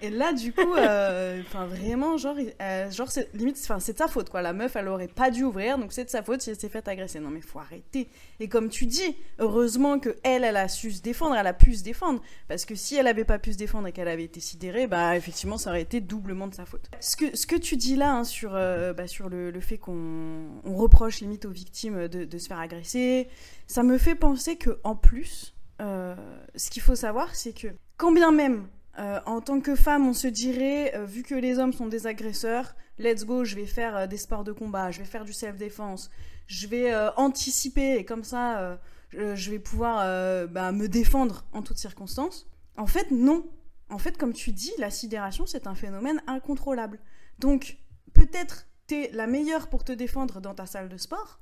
[0.00, 4.08] Et là du coup, euh, enfin vraiment genre, euh, genre limite, enfin c'est de sa
[4.08, 4.40] faute quoi.
[4.40, 6.70] La meuf elle aurait pas dû ouvrir donc c'est de sa faute si elle s'est
[6.70, 7.20] fait agresser.
[7.20, 8.08] Non mais faut arrêter.
[8.40, 11.74] Et comme tu dis, heureusement que elle elle a su se défendre, elle a pu
[11.74, 14.40] se défendre parce que si elle avait pas pu se défendre et qu'elle avait été
[14.40, 16.88] sidérée, bah effectivement ça aurait été doublement de sa faute.
[17.03, 21.50] Ce que, tu dis là hein, sur, euh, bah, le, fait qu'on reproche limite aux
[21.50, 23.28] victimes de, de, se faire agresser,
[23.66, 26.14] ça me fait penser que en plus, euh,
[26.55, 28.68] ce qu'il faut savoir, c'est que quand bien même
[29.00, 32.76] euh, en tant que femme, on se dirait, vu que les hommes sont des agresseurs,
[33.00, 36.09] let's go, je vais faire des sports de combat, je vais faire du self-défense,
[36.46, 38.78] je vais anticiper et comme ça,
[39.11, 40.07] je vais pouvoir
[40.46, 42.46] bah, me défendre en toutes circonstances.
[42.76, 43.44] En fait, non.
[43.91, 46.99] En fait, comme tu dis, la sidération, c'est un phénomène incontrôlable.
[47.39, 47.78] Donc,
[48.14, 51.41] peut-être t'es la meilleure pour te défendre dans ta salle de sport,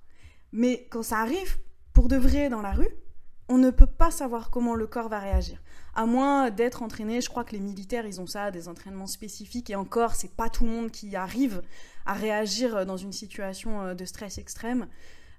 [0.53, 1.59] mais quand ça arrive
[1.93, 2.91] pour de vrai dans la rue,
[3.49, 5.61] on ne peut pas savoir comment le corps va réagir.
[5.95, 9.71] À moins d'être entraîné, je crois que les militaires, ils ont ça, des entraînements spécifiques,
[9.71, 11.63] et encore, c'est pas tout le monde qui arrive
[12.07, 14.87] à réagir dans une situation euh, de stress extrême.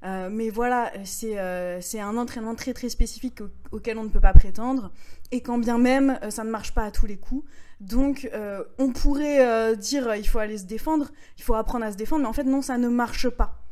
[0.03, 3.39] Euh, mais voilà, euh, c'est un entraînement très très spécifique
[3.71, 4.91] auquel on ne peut pas prétendre.
[5.31, 7.45] Et quand bien même, euh, ça ne marche pas à tous les coups.
[7.79, 8.29] Donc,
[8.77, 12.27] on pourrait dire il faut aller se défendre, il faut apprendre à se défendre, mais
[12.27, 13.63] en fait, non, ça ne marche pas.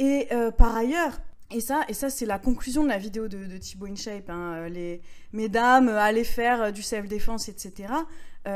[0.00, 1.20] Et par ailleurs,
[1.52, 4.68] et ça, et ça c'est la conclusion de la vidéo de, de Thibaut InShape, hein,
[4.68, 5.00] les
[5.32, 7.86] mesdames, allez faire du self-défense, etc.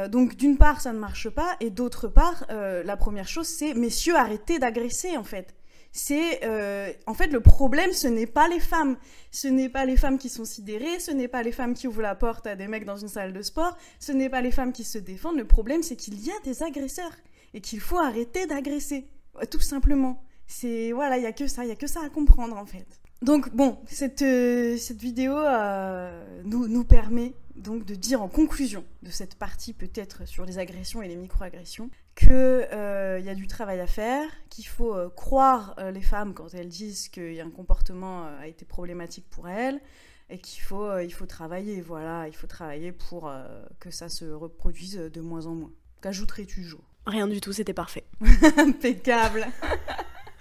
[0.09, 4.17] donc d'une part, ça ne marche pas, et d'autre part, la première chose, c'est messieurs,
[4.17, 5.55] arrêtez d'agresser en fait
[5.93, 8.97] c'est euh, en fait le problème ce n'est pas les femmes.
[9.33, 12.03] Ce n'est pas les femmes qui sont sidérées ce n'est pas les femmes qui ouvrent
[12.03, 14.73] la porte à des mecs dans une salle de sport ce n'est pas les femmes
[14.73, 15.37] qui se défendent.
[15.37, 17.17] Le problème c'est qu'il y a des agresseurs
[17.55, 19.09] et qu'il faut arrêter d'agresser
[19.51, 20.23] tout simplement.
[20.47, 22.67] C'est voilà il y a que ça il y a que ça à comprendre en
[22.67, 22.87] fait.
[23.23, 28.85] Donc bon cette euh, cette vidéo euh, nous nous permet donc de dire en conclusion
[29.03, 33.47] de cette partie peut-être sur les agressions et les microagressions qu'il euh, y a du
[33.47, 37.51] travail à faire, qu'il faut euh, croire euh, les femmes quand elles disent qu'il un
[37.51, 39.81] comportement a été problématique pour elles
[40.29, 43.33] et qu'il faut, il faut travailler, voilà, il faut travailler pour
[43.81, 45.73] que ça se reproduise de moins en moins.
[46.03, 46.79] Qu'ajouterais-tu, Jo?
[47.05, 48.05] Rien du tout, c'était parfait.
[48.57, 49.49] Impeccable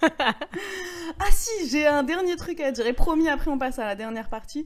[1.18, 3.96] Ah si, j'ai un dernier truc à dire, et promis, après on passe à la
[3.96, 4.64] dernière partie.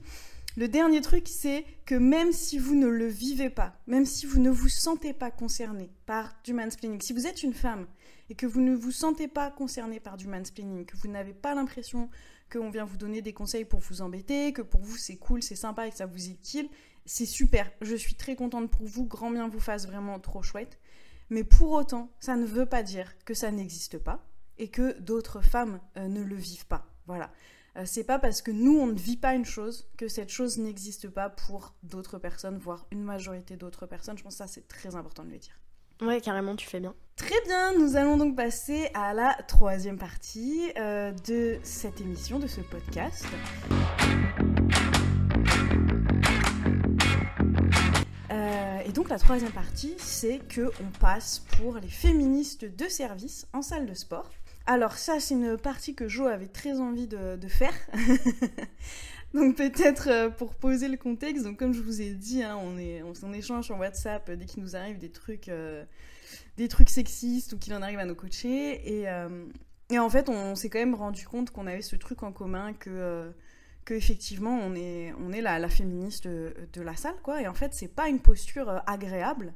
[0.56, 4.38] Le dernier truc, c'est que même si vous ne le vivez pas, même si vous
[4.38, 7.88] ne vous sentez pas concerné par du mansplaining, si vous êtes une femme
[8.30, 11.56] et que vous ne vous sentez pas concerné par du mansplaining, que vous n'avez pas
[11.56, 12.08] l'impression
[12.52, 15.56] qu'on vient vous donner des conseils pour vous embêter, que pour vous c'est cool, c'est
[15.56, 16.68] sympa et que ça vous est utile,
[17.04, 17.68] c'est super.
[17.80, 20.78] Je suis très contente pour vous, grand bien vous fasse vraiment trop chouette.
[21.30, 24.24] Mais pour autant, ça ne veut pas dire que ça n'existe pas
[24.58, 26.86] et que d'autres femmes euh, ne le vivent pas.
[27.06, 27.32] Voilà.
[27.76, 30.58] Euh, c'est pas parce que nous on ne vit pas une chose que cette chose
[30.58, 34.16] n'existe pas pour d'autres personnes, voire une majorité d'autres personnes.
[34.16, 35.54] Je pense que ça c'est très important de le dire.
[36.00, 36.94] Ouais, carrément, tu fais bien.
[37.16, 42.48] Très bien, nous allons donc passer à la troisième partie euh, de cette émission, de
[42.48, 43.26] ce podcast.
[48.94, 53.86] donc la troisième partie, c'est que on passe pour les féministes de service en salle
[53.86, 54.30] de sport.
[54.66, 57.74] Alors ça, c'est une partie que Jo avait très envie de, faire.
[59.34, 62.78] donc peut-être euh, pour poser le contexte, donc comme je vous ai dit, hein, on,
[62.78, 65.84] est, on, échange sur WhatsApp dès qu'il nous arrive des trucs, euh,
[66.56, 69.00] des trucs sexistes ou qu'il en arrive à nos coachés.
[69.00, 69.44] Et, euh,
[69.90, 72.72] et en fait, on s'est quand même rendu compte qu'on avait ce truc en commun
[72.72, 73.32] que
[73.84, 75.12] qu'effectivement on est,
[75.42, 77.42] la féministe de, de, la salle, quoi.
[77.42, 79.52] Et en fait, c'est pas une posture agréable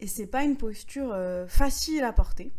[0.00, 1.14] et c'est pas une posture
[1.48, 2.50] facile à porter.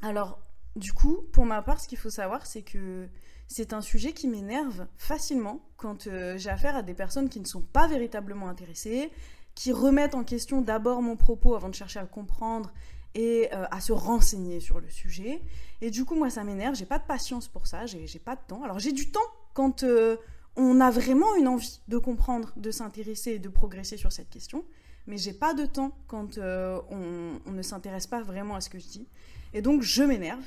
[0.00, 0.47] Alors,
[0.78, 3.08] du coup, pour ma part, ce qu'il faut savoir, c'est que
[3.48, 7.46] c'est un sujet qui m'énerve facilement quand euh, j'ai affaire à des personnes qui ne
[7.46, 9.10] sont pas véritablement intéressées,
[9.54, 12.72] qui remettent en question d'abord mon propos avant de chercher à comprendre
[13.14, 15.42] et euh, à se renseigner sur le sujet.
[15.80, 18.42] Et du coup, moi, ça m'énerve, j'ai pas de patience pour ça, j'ai pas de
[18.46, 18.62] temps.
[18.62, 19.20] Alors, j'ai du temps
[19.54, 20.16] quand euh,
[20.56, 24.62] on a vraiment une envie de comprendre, de s'intéresser et de progresser sur cette question,
[25.06, 28.86] mais j'ai pas de temps quand on ne s'intéresse pas vraiment à ce que je
[28.86, 29.08] dis.
[29.54, 30.44] Et donc, je m'énerve.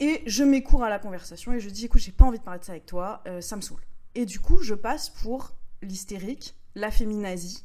[0.00, 2.58] Et je m'écours à la conversation et je dis écoute, j'ai pas envie de parler
[2.58, 3.82] de ça avec toi, euh, ça me saoule.
[4.14, 7.64] Et du coup, je passe pour l'hystérique, la féminazie.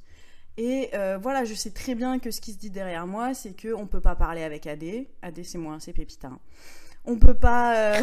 [0.57, 3.55] Et euh, voilà, je sais très bien que ce qui se dit derrière moi, c'est
[3.59, 5.09] qu'on peut pas parler avec Adé.
[5.21, 6.29] Adé, c'est moi, c'est Pépita.
[7.05, 7.93] On peut pas.
[7.93, 8.01] Euh,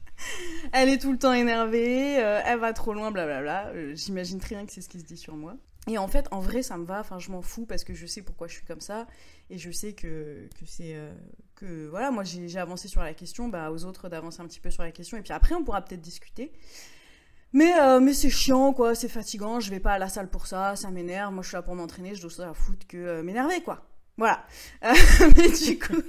[0.72, 3.72] elle est tout le temps énervée, elle va trop loin, blablabla.
[3.94, 5.56] J'imagine très bien que c'est ce qui se dit sur moi.
[5.88, 7.00] Et en fait, en vrai, ça me va.
[7.00, 9.06] Enfin, je m'en fous parce que je sais pourquoi je suis comme ça
[9.50, 10.96] et je sais que, que c'est
[11.90, 14.82] voilà, moi j'ai avancé sur la question, bah, aux autres d'avancer un petit peu sur
[14.82, 16.52] la question, et puis après on pourra peut-être discuter.
[17.52, 20.46] Mais, euh, mais c'est chiant, quoi, c'est fatigant, je vais pas à la salle pour
[20.46, 22.96] ça, ça m'énerve, moi je suis là pour m'entraîner, je dois ça à foutre que
[22.96, 23.86] euh, m'énerver, quoi.
[24.16, 24.46] Voilà.
[24.84, 24.92] Euh,
[25.36, 26.02] mais du coup,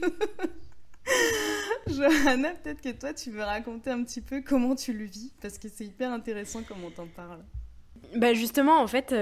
[1.87, 5.57] Johanna, peut-être que toi tu veux raconter un petit peu comment tu le vis, parce
[5.57, 7.43] que c'est hyper intéressant comment t'en parles.
[8.15, 9.15] Bah justement, en fait,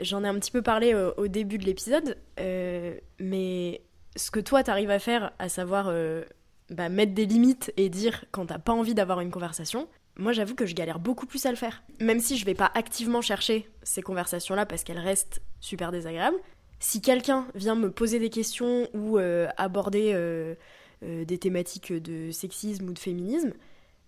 [0.00, 3.82] j'en ai un petit peu parlé au début de l'épisode, mais
[4.16, 6.22] ce que toi t'arrives à faire, à savoir euh,
[6.70, 10.54] bah, mettre des limites et dire quand t'as pas envie d'avoir une conversation, moi j'avoue
[10.54, 11.82] que je galère beaucoup plus à le faire.
[12.00, 16.36] Même si je vais pas activement chercher ces conversations-là parce qu'elles restent super désagréables,
[16.78, 20.54] si quelqu'un vient me poser des questions ou euh, aborder euh,
[21.02, 23.52] des thématiques de sexisme ou de féminisme,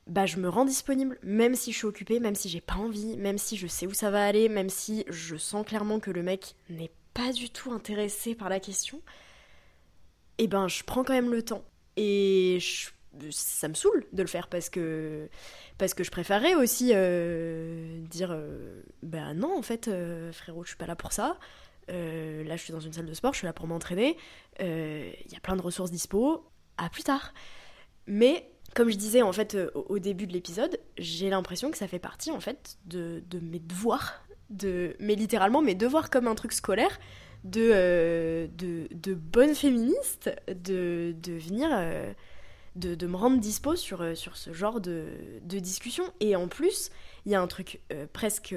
[0.07, 3.16] bah je me rends disponible, même si je suis occupée, même si j'ai pas envie,
[3.16, 6.22] même si je sais où ça va aller, même si je sens clairement que le
[6.22, 9.02] mec n'est pas du tout intéressé par la question
[10.38, 11.64] eh ben je prends quand même le temps.
[11.96, 12.59] Et
[13.30, 15.28] ça me saoule de le faire parce que,
[15.78, 20.68] parce que je préférerais aussi euh, dire euh, ben non, en fait, euh, frérot, je
[20.68, 21.38] suis pas là pour ça.
[21.88, 24.16] là, je suis dans une salle de sport, je suis là pour m'entraîner.
[24.61, 26.44] Il y a plein de ressources dispo.
[26.78, 27.32] À plus tard.
[28.07, 31.98] Mais comme je disais en fait au, début de l'épisode, j'ai l'impression que ça fait
[31.98, 37.00] partie en fait de, mes devoirs, de, mais littéralement mes devoirs comme un truc scolaire
[37.42, 42.12] de, euh, de, de bonne féministe de, de venir euh,
[42.74, 45.06] de, me rendre dispo sur, euh, sur ce genre de,
[45.40, 46.04] de discussion.
[46.20, 46.90] Et en plus,
[47.24, 47.80] il y a un truc
[48.12, 48.54] presque,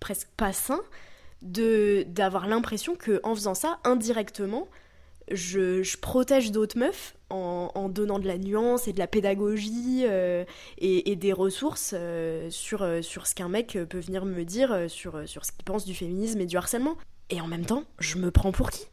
[0.00, 0.80] presque pas sain
[1.42, 4.66] d'avoir l'impression que en faisant ça, indirectement,
[5.30, 11.16] je, protège d'autres meufs en, donnant de la nuance et de la pédagogie et, et,
[11.16, 11.94] des ressources
[12.50, 15.94] sur, sur ce qu'un mec peut venir me dire sur, sur ce qu'il pense du
[15.94, 16.96] féminisme et du harcèlement.
[17.30, 18.86] Et en même temps, je me prends pour qui?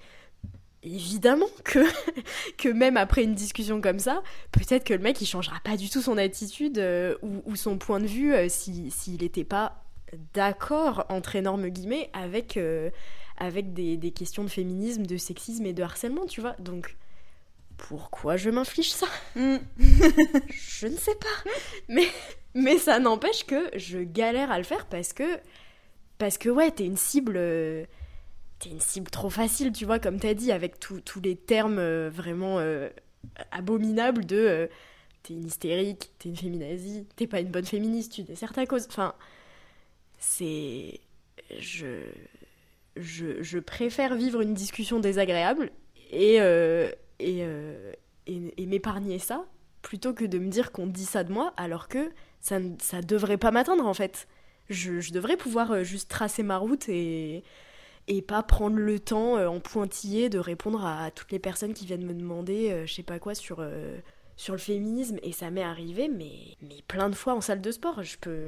[0.82, 1.80] Évidemment que,
[2.58, 4.22] que même après une discussion comme ça,
[4.52, 8.02] peut-être que le mec il changera pas du tout son attitude euh, ou, son point
[8.02, 9.84] de vue euh, s'il n'était pas
[10.34, 12.90] d'accord, entre énormes guillemets, avec, euh,
[13.38, 16.56] avec des, des, questions de féminisme, de sexisme et de harcèlement, tu vois.
[16.60, 16.96] Donc,
[17.78, 19.08] pourquoi je m'inflige ça?
[19.36, 19.58] Mm.
[20.50, 21.52] Je ne sais pas.
[21.90, 22.08] Mais,
[22.54, 25.40] mais ça n'empêche que je galère à le faire parce que,
[26.18, 27.38] parce que ouais, t'es une cible
[28.64, 32.10] t'es une cible trop facile, tu vois, comme t'as dit, avec tous les termes euh,
[32.10, 32.90] vraiment euh,
[33.52, 34.68] abominables de euh,
[35.24, 38.88] t'es une hystérique, t'es une féminazie, t'es pas une bonne féministe, tu desserres ta cause.
[38.90, 39.14] Enfin,
[40.18, 41.00] c'est.
[41.60, 42.06] Je...
[42.96, 43.60] je.
[43.60, 45.72] Préfère vivre une discussion désagréable
[46.12, 46.38] et.
[47.20, 47.44] et,
[48.26, 49.46] et, m'épargner ça
[49.82, 53.38] plutôt que de me dire qu'on dit ça de moi alors que ça, ça devrait
[53.38, 54.28] pas m'atteindre en fait.
[54.70, 57.44] Je, devrais pouvoir juste tracer ma route et,
[58.28, 62.06] pas prendre le temps euh, en pointillé de répondre à, toutes les personnes qui viennent
[62.06, 63.98] me demander euh, je sais pas quoi sur, euh,
[64.36, 67.72] sur le féminisme et ça m'est arrivé mais, mais plein de fois en salle de
[67.72, 68.48] sport je peux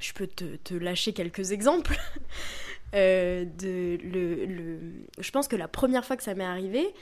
[0.00, 1.96] je peux te, te lâcher quelques exemples
[2.92, 4.78] de le,
[5.18, 6.92] je pense que la première fois que ça m'est arrivé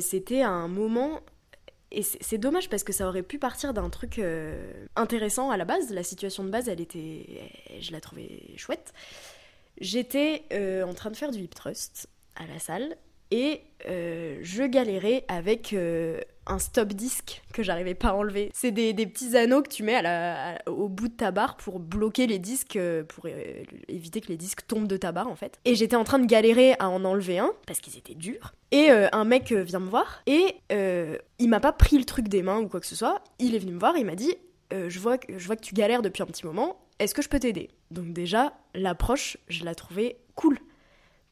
[0.00, 1.20] c'était à un moment
[1.90, 4.20] et c'est dommage parce que ça aurait pu partir d'un truc
[4.96, 5.92] intéressant à la base.
[5.92, 7.26] La situation de base, elle était,
[7.80, 8.94] je la trouvais chouette.
[9.80, 12.96] J'étais euh, en train de faire du hip thrust à la salle
[13.30, 18.50] et euh, je galérais avec euh, un stop disque que j'arrivais pas à enlever.
[18.54, 20.02] C'est des, petits anneaux que tu mets
[20.66, 22.78] au bout de ta barre pour bloquer les disques,
[23.08, 23.26] pour
[23.88, 25.58] éviter que les disques tombent de ta barre en fait.
[25.64, 28.54] Et j'étais en train de galérer à en enlever un parce qu'ils étaient durs.
[28.70, 32.60] Et un mec vient me voir et il m'a pas pris le truc des mains
[32.60, 33.22] ou quoi que ce soit.
[33.38, 34.34] Il est venu me voir, il m'a dit
[34.70, 37.28] je, vois que, je vois que tu galères depuis un petit moment, est-ce que je
[37.28, 37.68] peux t'aider?
[37.90, 40.58] Donc déjà, l'approche, je la trouvais cool.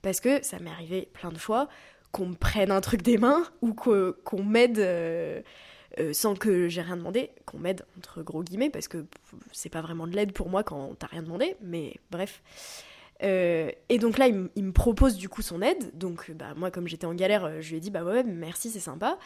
[0.02, 1.68] Parce que ça m'est arrivé plein de fois
[2.12, 5.40] qu'on me prenne un truc des mains ou qu'on m'aide euh,
[5.98, 9.06] euh, sans que j'ai rien demandé, qu'on m'aide entre gros guillemets, parce que
[9.52, 12.42] c'est pas vraiment de l'aide pour moi quand t'as rien demandé, mais bref.
[13.22, 15.90] Euh, et donc là, il, me propose du coup son aide.
[15.94, 18.80] Donc bah, moi, comme j'étais en galère, je lui ai dit bah ouais, merci, c'est
[18.80, 19.18] sympa.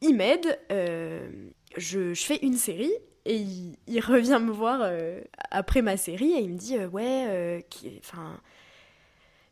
[0.00, 2.92] Il m'aide, je, je, fais une série
[3.24, 3.36] et
[3.86, 4.90] il, revient me voir
[5.52, 7.64] après ma série et il me dit Ouais,
[8.00, 8.40] enfin.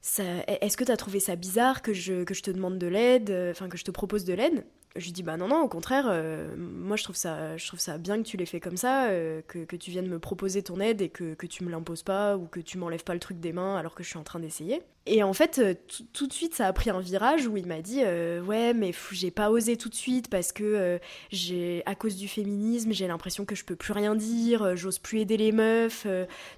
[0.03, 3.31] Est-ce que tu as trouvé ça bizarre que je, que je te demande de l'aide,
[3.51, 4.65] enfin que je te propose de l'aide?
[4.97, 7.79] Je lui dis bah non non au contraire euh, moi je trouve ça je trouve
[7.79, 10.65] ça bien que tu l'aies fait comme ça euh, que, que, tu viennes me proposer
[10.65, 13.21] ton aide et que, que tu me l'imposes pas ou que tu m'enlèves pas le
[13.21, 14.83] truc des mains alors que je suis en train d'essayer.
[15.07, 15.75] Et en fait euh,
[16.13, 19.31] tout de suite ça a pris un virage où il m'a dit ouais mais j'ai
[19.31, 20.99] pas osé tout de suite parce que
[21.31, 25.21] j'ai à cause du féminisme j'ai l'impression que je peux plus rien dire j'ose plus
[25.21, 26.07] aider les meufs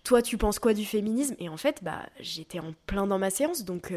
[0.04, 1.36] toi tu penses quoi du féminisme?
[1.38, 3.92] Et en fait bah j'étais en plein dans ma séance donc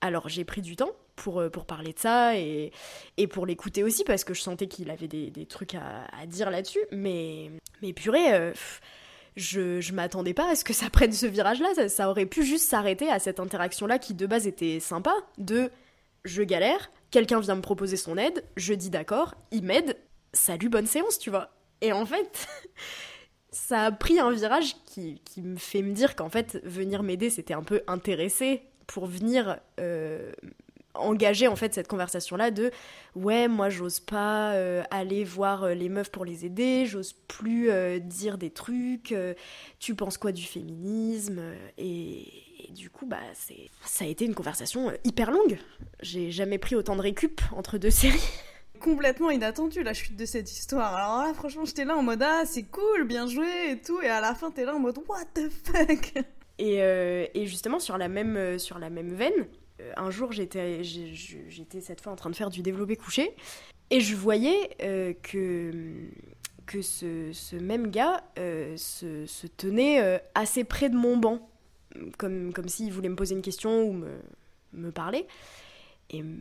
[0.00, 2.72] alors j'ai pris du temps pour, euh, pour parler de ça et,
[3.16, 6.26] et pour l'écouter aussi parce que je sentais qu'il avait des, des, trucs à, à
[6.26, 6.80] dire là-dessus.
[6.92, 7.50] Mais,
[7.82, 8.52] mais purée, euh,
[9.36, 11.88] je, je m'attendais pas à ce que ça prenne ce virage-là.
[11.88, 15.14] Ça, aurait pu juste s'arrêter à cette interaction-là qui de base était sympa.
[15.38, 15.70] De
[16.24, 19.98] je galère, quelqu'un vient me proposer son aide, je dis d'accord, il m'aide,
[20.32, 21.50] salut, bonne séance, tu vois.
[21.80, 22.46] Et en fait.
[23.54, 27.30] ça a pris un virage qui, qui me fait me dire qu'en fait, venir m'aider,
[27.30, 30.32] c'était un peu intéressé pour venir euh,
[30.94, 32.70] engager en fait cette conversation là de
[33.14, 37.70] ouais moi j'ose pas euh, aller voir euh, les meufs pour les aider j'ose plus
[37.70, 39.14] euh, dire des trucs
[39.78, 41.42] tu penses quoi du féminisme
[41.78, 42.26] et,
[42.70, 45.58] du coup bah c'est ça a été une conversation hyper longue.
[46.00, 48.24] J'ai jamais pris autant de récup entre deux séries.
[48.80, 50.94] Complètement inattendu la chute de cette histoire.
[50.94, 54.08] Alors là franchement j'étais là en mode ah c'est cool bien joué et tout et
[54.08, 56.24] à la fin t'es là en mode what the fuck?
[56.58, 56.76] Et,
[57.34, 59.46] et justement sur la même sur la même veine
[59.96, 60.82] un jour, j'étais,
[61.80, 63.34] cette fois en train de faire du développé couché,
[63.90, 65.72] et je voyais euh, que,
[66.66, 71.48] que ce, même gars euh, se, tenait assez près de mon banc,
[72.18, 74.10] comme, comme s'il voulait me poser une question ou me,
[74.72, 75.26] me parler.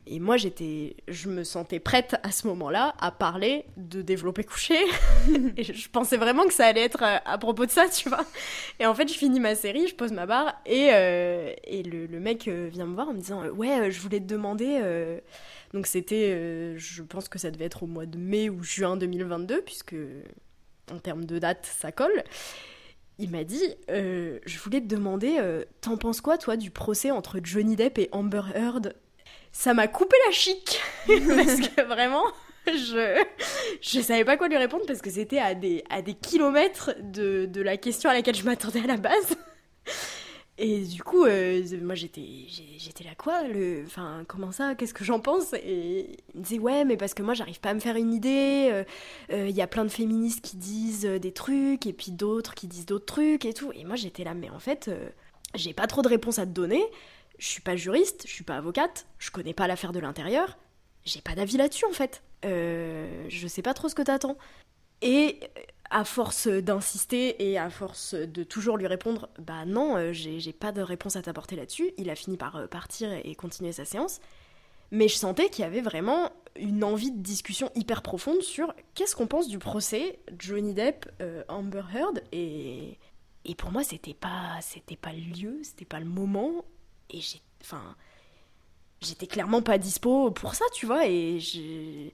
[0.06, 4.76] Et, moi, j'étais, je me sentais prête à ce moment-là à parler de développer couché.
[5.58, 8.26] et je pensais vraiment que ça allait être euh, à, propos de ça, tu vois.
[8.80, 12.20] Et en fait, je finis ma série, je pose ma barre et, euh, et le,
[12.20, 14.80] mec euh, vient me voir en me disant Ouais, je voulais te demander.
[15.74, 19.62] Donc, c'était, je pense que ça devait être au mois de mai ou juin 2022,
[19.62, 19.96] puisque
[20.92, 22.24] en termes de date, ça colle.
[23.20, 25.40] Il m'a dit, je voulais te demander,
[25.82, 28.94] t'en penses quoi toi du procès entre Johnny Depp et Amber Heard?
[29.54, 30.82] Ça m'a coupé la chic.
[31.08, 32.26] Parce que vraiment
[32.68, 33.22] je
[33.82, 37.46] je savais pas quoi lui répondre parce que c'était à des à des kilomètres de,
[37.46, 39.36] de la question à laquelle je m'attendais à la base.
[40.58, 42.22] Et du coup euh, moi j'étais
[42.78, 45.54] j'étais là quoi le enfin comment ça qu'est-ce que j'en pense?
[45.56, 48.14] Et il me disait ouais mais parce que moi j'arrive pas à me faire une
[48.14, 48.84] idée euh,
[49.32, 52.68] euh, il y a plein de féministes qui disent des trucs et puis d'autres qui
[52.68, 53.74] disent d'autres trucs et tout.
[53.74, 54.90] Et moi j'étais là mais en fait
[55.56, 56.84] j'ai pas trop de réponses à te donner
[57.44, 60.58] je suis pas juriste, je suis pas avocate, je connais pas l'affaire de l'intérieur,
[61.04, 62.24] j'ai pas d'avis là-dessus en fait.
[62.46, 64.38] Euh, je sais pas trop ce que t'attends.
[65.02, 65.42] Et
[65.90, 70.72] à force d'insister et à force de toujours lui répondre, bah non, euh, j'ai pas
[70.72, 74.22] de réponse à t'apporter là-dessus, il a fini par euh, partir et continuer sa séance.
[74.92, 79.18] Mais je sentais qu'il y avait vraiment une envie de discussion hyper profonde sur qu'est-ce
[79.18, 81.12] qu'on pense du procès Johnny Depp,
[81.50, 83.00] Amber Heard et
[83.46, 86.64] et pour moi c'était pas c'était pas le lieu, c'était pas le moment
[87.10, 87.96] et j'ai enfin
[89.02, 92.14] j'étais clairement pas dispo pour ça tu vois et j'ai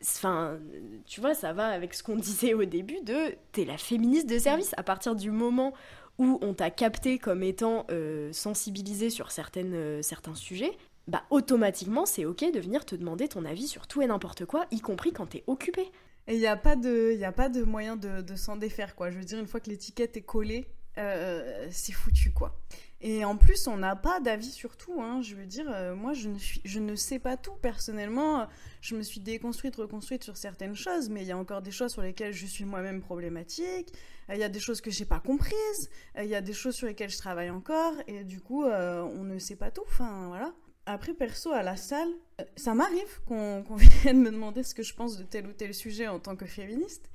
[0.00, 0.58] enfin
[1.06, 4.38] tu vois ça va avec ce qu'on disait au début de t'es la féministe de
[4.38, 5.74] service à partir du moment
[6.18, 10.72] où on t'a capté comme étant euh, sensibilisé sur certaines, euh, certains sujets,
[11.08, 14.66] bah automatiquement c'est ok de venir te demander ton avis sur tout et n'importe quoi,
[14.70, 15.90] y compris quand t'es occupé.
[16.28, 18.96] Et il n'y a, pas de, y a pas de moyen de, de s'en défaire,
[18.96, 19.12] quoi.
[19.12, 22.58] Je veux dire, une fois que l'étiquette est collée, c'est foutu quoi.
[23.02, 25.02] Et en plus, on n'a pas d'avis sur tout.
[25.02, 25.20] Hein.
[25.20, 28.46] Je veux dire, euh, moi, je ne, je sais pas tout personnellement.
[28.80, 31.92] Je me suis déconstruite, reconstruite sur certaines choses, mais il y a encore des choses
[31.92, 33.92] sur lesquelles je suis moi-même problématique.
[34.30, 35.90] Euh, il y a des choses que j'ai pas comprises.
[36.16, 37.92] Euh, il y a des choses sur lesquelles je travaille encore.
[38.06, 39.84] Et du coup, on ne sait pas tout.
[39.86, 40.54] Enfin, voilà.
[40.86, 42.08] Après, perso, à la salle,
[42.54, 46.06] ça m'arrive qu'on vienne me demander ce que je pense de tel ou tel sujet
[46.06, 47.10] en tant que féministe.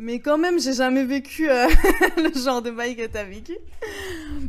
[0.00, 1.68] Mais quand même, j'ai jamais vécu euh,
[2.16, 3.54] le genre de bail que t'as vécu.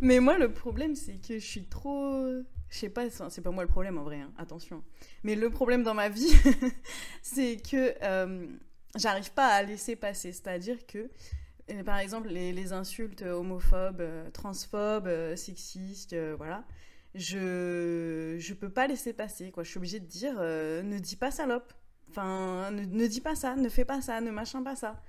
[0.01, 2.25] Mais moi, le problème, c'est que je suis trop.
[2.69, 4.81] Je sais pas, c'est pas moi le problème en vrai, hein, attention.
[5.23, 6.33] Mais le problème dans ma vie,
[7.21, 8.47] c'est que euh,
[8.95, 10.31] j'arrive pas à laisser passer.
[10.31, 11.09] C'est-à-dire que,
[11.69, 16.63] euh, par exemple, les, insultes homophobes, transphobes, sexistes, voilà,
[17.13, 19.51] je, je peux pas laisser passer.
[19.57, 21.73] Je suis obligée de dire ne dis pas salope.
[22.09, 25.01] Enfin, ne, ne dis pas ça, ne fais pas ça, ne machin pas ça.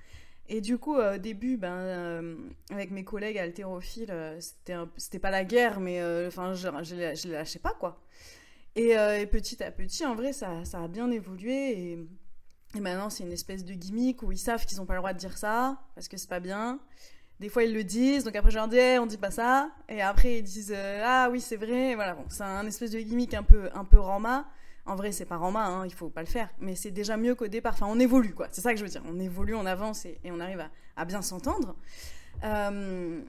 [0.49, 2.35] Et du coup, au début, ben, euh,
[2.69, 6.95] avec mes collègues haltérophiles, euh, c'était, c'était pas la guerre, mais euh, enfin, je, je,
[6.95, 8.01] les lâchais pas, quoi.
[8.75, 8.95] Et,
[9.27, 11.93] petit à petit, en vrai, ça, ça a bien évolué.
[12.75, 15.13] Et, maintenant, c'est une espèce de gimmick où ils savent qu'ils ont pas le droit
[15.13, 16.79] de dire ça, parce que c'est pas bien.
[17.39, 19.69] Des fois, ils le disent, donc après, je leur dis, on dit pas ça.
[19.87, 21.95] Et après, ils disent, ah oui, c'est vrai.
[21.95, 24.45] Voilà, bon, c'est un espèce de gimmick un peu, un peu rama.
[24.85, 27.15] En vrai, c'est pas en main, hein, il faut pas le faire, mais c'est déjà
[27.15, 27.73] mieux qu'au départ.
[27.73, 28.47] Enfin, on évolue, quoi.
[28.51, 29.03] C'est ça que je veux dire.
[29.07, 30.67] On évolue, on avance et, on arrive
[30.97, 31.75] à, bien s'entendre.
[32.43, 33.21] Euh,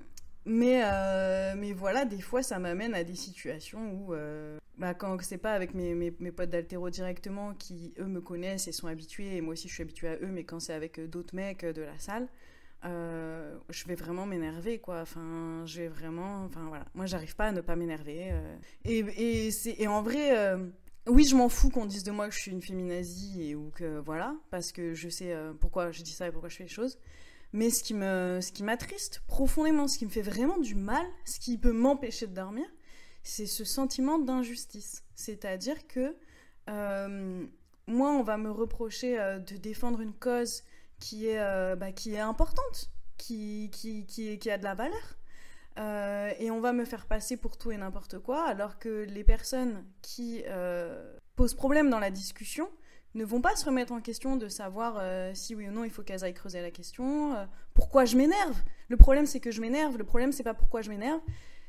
[0.47, 5.23] mais, euh, mais voilà, des fois, ça m'amène à des situations où, euh, bah, quand
[5.23, 9.37] c'est pas avec mes, mes, potes d'altéro directement qui, eux, me connaissent et sont habitués,
[9.37, 11.83] et moi aussi, je suis habituée à eux, mais quand c'est avec d'autres mecs de
[11.83, 12.27] la salle,
[12.83, 15.03] je vais vraiment m'énerver, quoi.
[15.03, 16.45] Enfin, je vraiment.
[16.47, 16.85] Enfin, voilà.
[16.95, 18.33] Moi, j'arrive pas à ne pas m'énerver.
[18.85, 20.59] et, et, et, en vrai
[21.07, 23.99] oui, je m'en fous qu'on dise de moi que je suis une féminazie ou que
[23.99, 26.69] voilà, parce que je sais euh, pourquoi je dis ça et pourquoi je fais les
[26.69, 26.99] choses.
[27.53, 31.07] Mais ce qui me, ce qui m'attriste profondément, ce qui me fait vraiment du mal,
[31.25, 32.65] ce qui peut m'empêcher de dormir,
[33.23, 35.05] c'est ce sentiment d'injustice.
[35.15, 36.17] C'est-à-dire que
[36.71, 37.47] euh,
[37.87, 40.63] moi, on va me reprocher euh, de défendre une cause
[40.99, 45.17] qui est, bah, qui est importante, qui, qui, qui a de la valeur.
[45.79, 49.25] Euh, et on va me faire passer pour tout et n'importe quoi, alors que les
[49.25, 52.69] personnes qui euh, posent problème dans la discussion
[53.15, 55.91] ne vont pas se remettre en question de savoir euh, si oui ou non il
[55.91, 57.35] faut qu'elles aillent creuser la question,
[57.75, 58.57] pourquoi je m'énerve?
[58.89, 61.21] Le problème c'est que je m'énerve, le problème c'est pas pourquoi je m'énerve.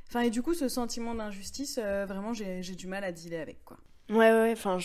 [0.08, 3.78] Enfin, et du coup, ce sentiment d'injustice, vraiment, j'ai du mal à dealer avec, quoi.
[4.10, 4.78] Ouais, ouais, enfin,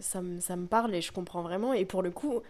[0.00, 1.74] ça, me, ça me parle et je comprends vraiment.
[1.74, 2.40] Et pour le coup,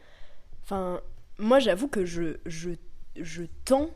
[0.63, 1.01] enfin,
[1.39, 2.71] moi, j'avoue que je, je,
[3.17, 3.91] je tends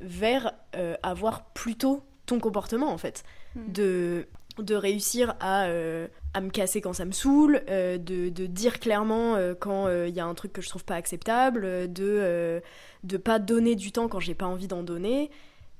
[0.00, 3.24] vers euh, avoir plutôt ton comportement en fait.
[3.54, 3.72] Hmm.
[3.72, 4.26] De,
[4.58, 8.80] de réussir à, euh, à me casser quand ça me saoule, euh, de, de, dire
[8.80, 12.62] clairement quand il y a un truc que je trouve pas acceptable, de
[13.02, 15.30] de pas donner du temps quand j'ai pas envie d'en donner.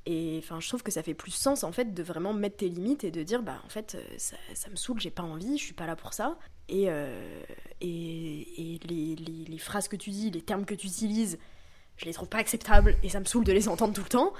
[0.07, 2.69] Et enfin, je trouve que ça fait plus sens en fait de vraiment mettre tes
[2.69, 5.65] limites et de dire bah en fait ça, ça me saoule, j'ai pas envie, je
[5.65, 6.37] suis pas là pour ça.
[6.69, 6.85] Et, et,
[7.81, 11.39] et les, les, les, phrases que tu dis, les termes que tu utilises,
[11.97, 14.33] je les trouve pas acceptables et ça me saoule de les entendre tout le temps,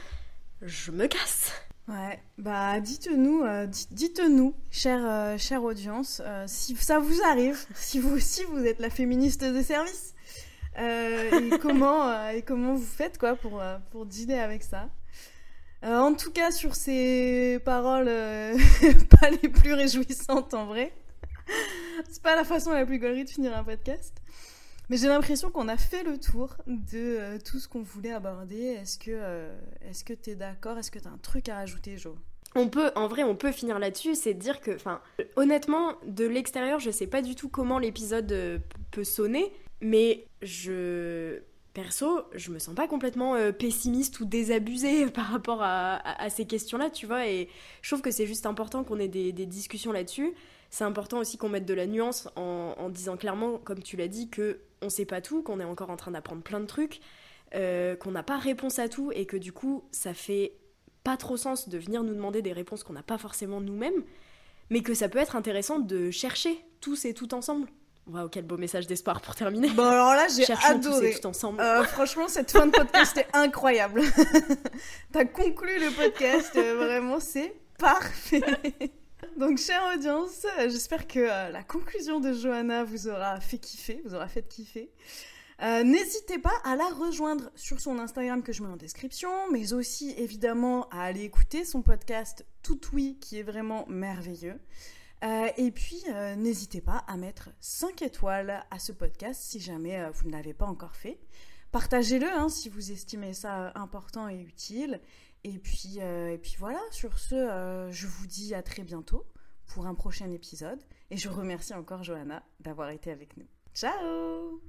[0.63, 1.53] je me casse.
[1.87, 7.99] Ouais, bah dites-nous, euh, dites-nous, chère, euh, chère audience, euh, si ça vous arrive, si
[7.99, 10.15] vous aussi vous êtes la féministe de service,
[10.79, 14.89] et comment et comment vous faites quoi pour pour avec ça.
[15.85, 18.07] en tout cas, sur ces paroles
[19.21, 20.93] pas les plus réjouissantes en vrai,
[22.11, 24.24] c'est pas la façon la plus gaulerie de finir un podcast.
[24.95, 28.63] J'ai l'impression qu'on a fait le tour de euh, tout ce qu'on voulait aborder.
[28.63, 30.79] Est-ce que euh, est-ce t'es d'accord?
[30.79, 32.17] Est-ce que t'as un truc à rajouter, Jo?
[32.55, 35.01] On peut, en vrai, on peut finir là-dessus, c'est dire que, enfin,
[35.35, 38.59] honnêtement, de l'extérieur, je sais pas du tout comment l'épisode euh,
[38.93, 41.41] peut sonner, mais je,
[41.73, 47.07] perso, je me sens pas complètement pessimiste ou désabusée par rapport à, ces questions-là, tu
[47.07, 47.49] vois, et
[47.83, 50.35] je trouve que c'est juste important qu'on ait des, discussions là-dessus.
[50.71, 54.29] C'est important aussi qu'on mette de la nuance en disant clairement, comme tu l'as dit,
[54.29, 57.01] que on sait pas tout, qu'on est encore en train d'apprendre plein de trucs,
[57.55, 60.57] euh, qu'on n'a pas réponse à tout et que du coup ça fait
[61.03, 64.03] pas trop sens de venir nous demander des réponses qu'on n'a pas forcément nous-mêmes,
[64.71, 67.69] mais que ça peut être intéressant de chercher tous et tout ensemble.
[68.07, 69.71] Waouh, quel beau message d'espoir pour terminer.
[69.71, 71.13] Bon alors là j'ai adoré.
[71.13, 71.61] Tous et tout ensemble.
[71.61, 74.03] Euh, franchement cette fin de podcast est incroyable.
[75.13, 78.43] T'as conclu le podcast, euh, vraiment c'est parfait.
[79.37, 84.15] Donc, chère audience, j'espère que euh, la conclusion de Johanna vous aura fait kiffer, vous
[84.15, 84.93] aura fait kiffer.
[85.61, 89.73] Euh, n'hésitez pas à la rejoindre sur son Instagram que je mets en description, mais
[89.73, 94.61] aussi évidemment à aller écouter son podcast Tout Oui qui est vraiment merveilleux.
[95.25, 96.05] Euh, et puis,
[96.37, 100.67] n'hésitez pas à mettre 5 étoiles à ce podcast si jamais vous ne l'avez pas
[100.67, 101.19] encore fait.
[101.73, 105.01] Partagez-le hein, si vous estimez ça important et utile.
[105.45, 109.27] Et puis, et puis voilà, sur ce, je vous dis à très bientôt
[109.67, 110.83] pour un prochain épisode.
[111.11, 113.47] Et je remercie encore Johanna d'avoir été avec nous.
[113.75, 114.65] Ciao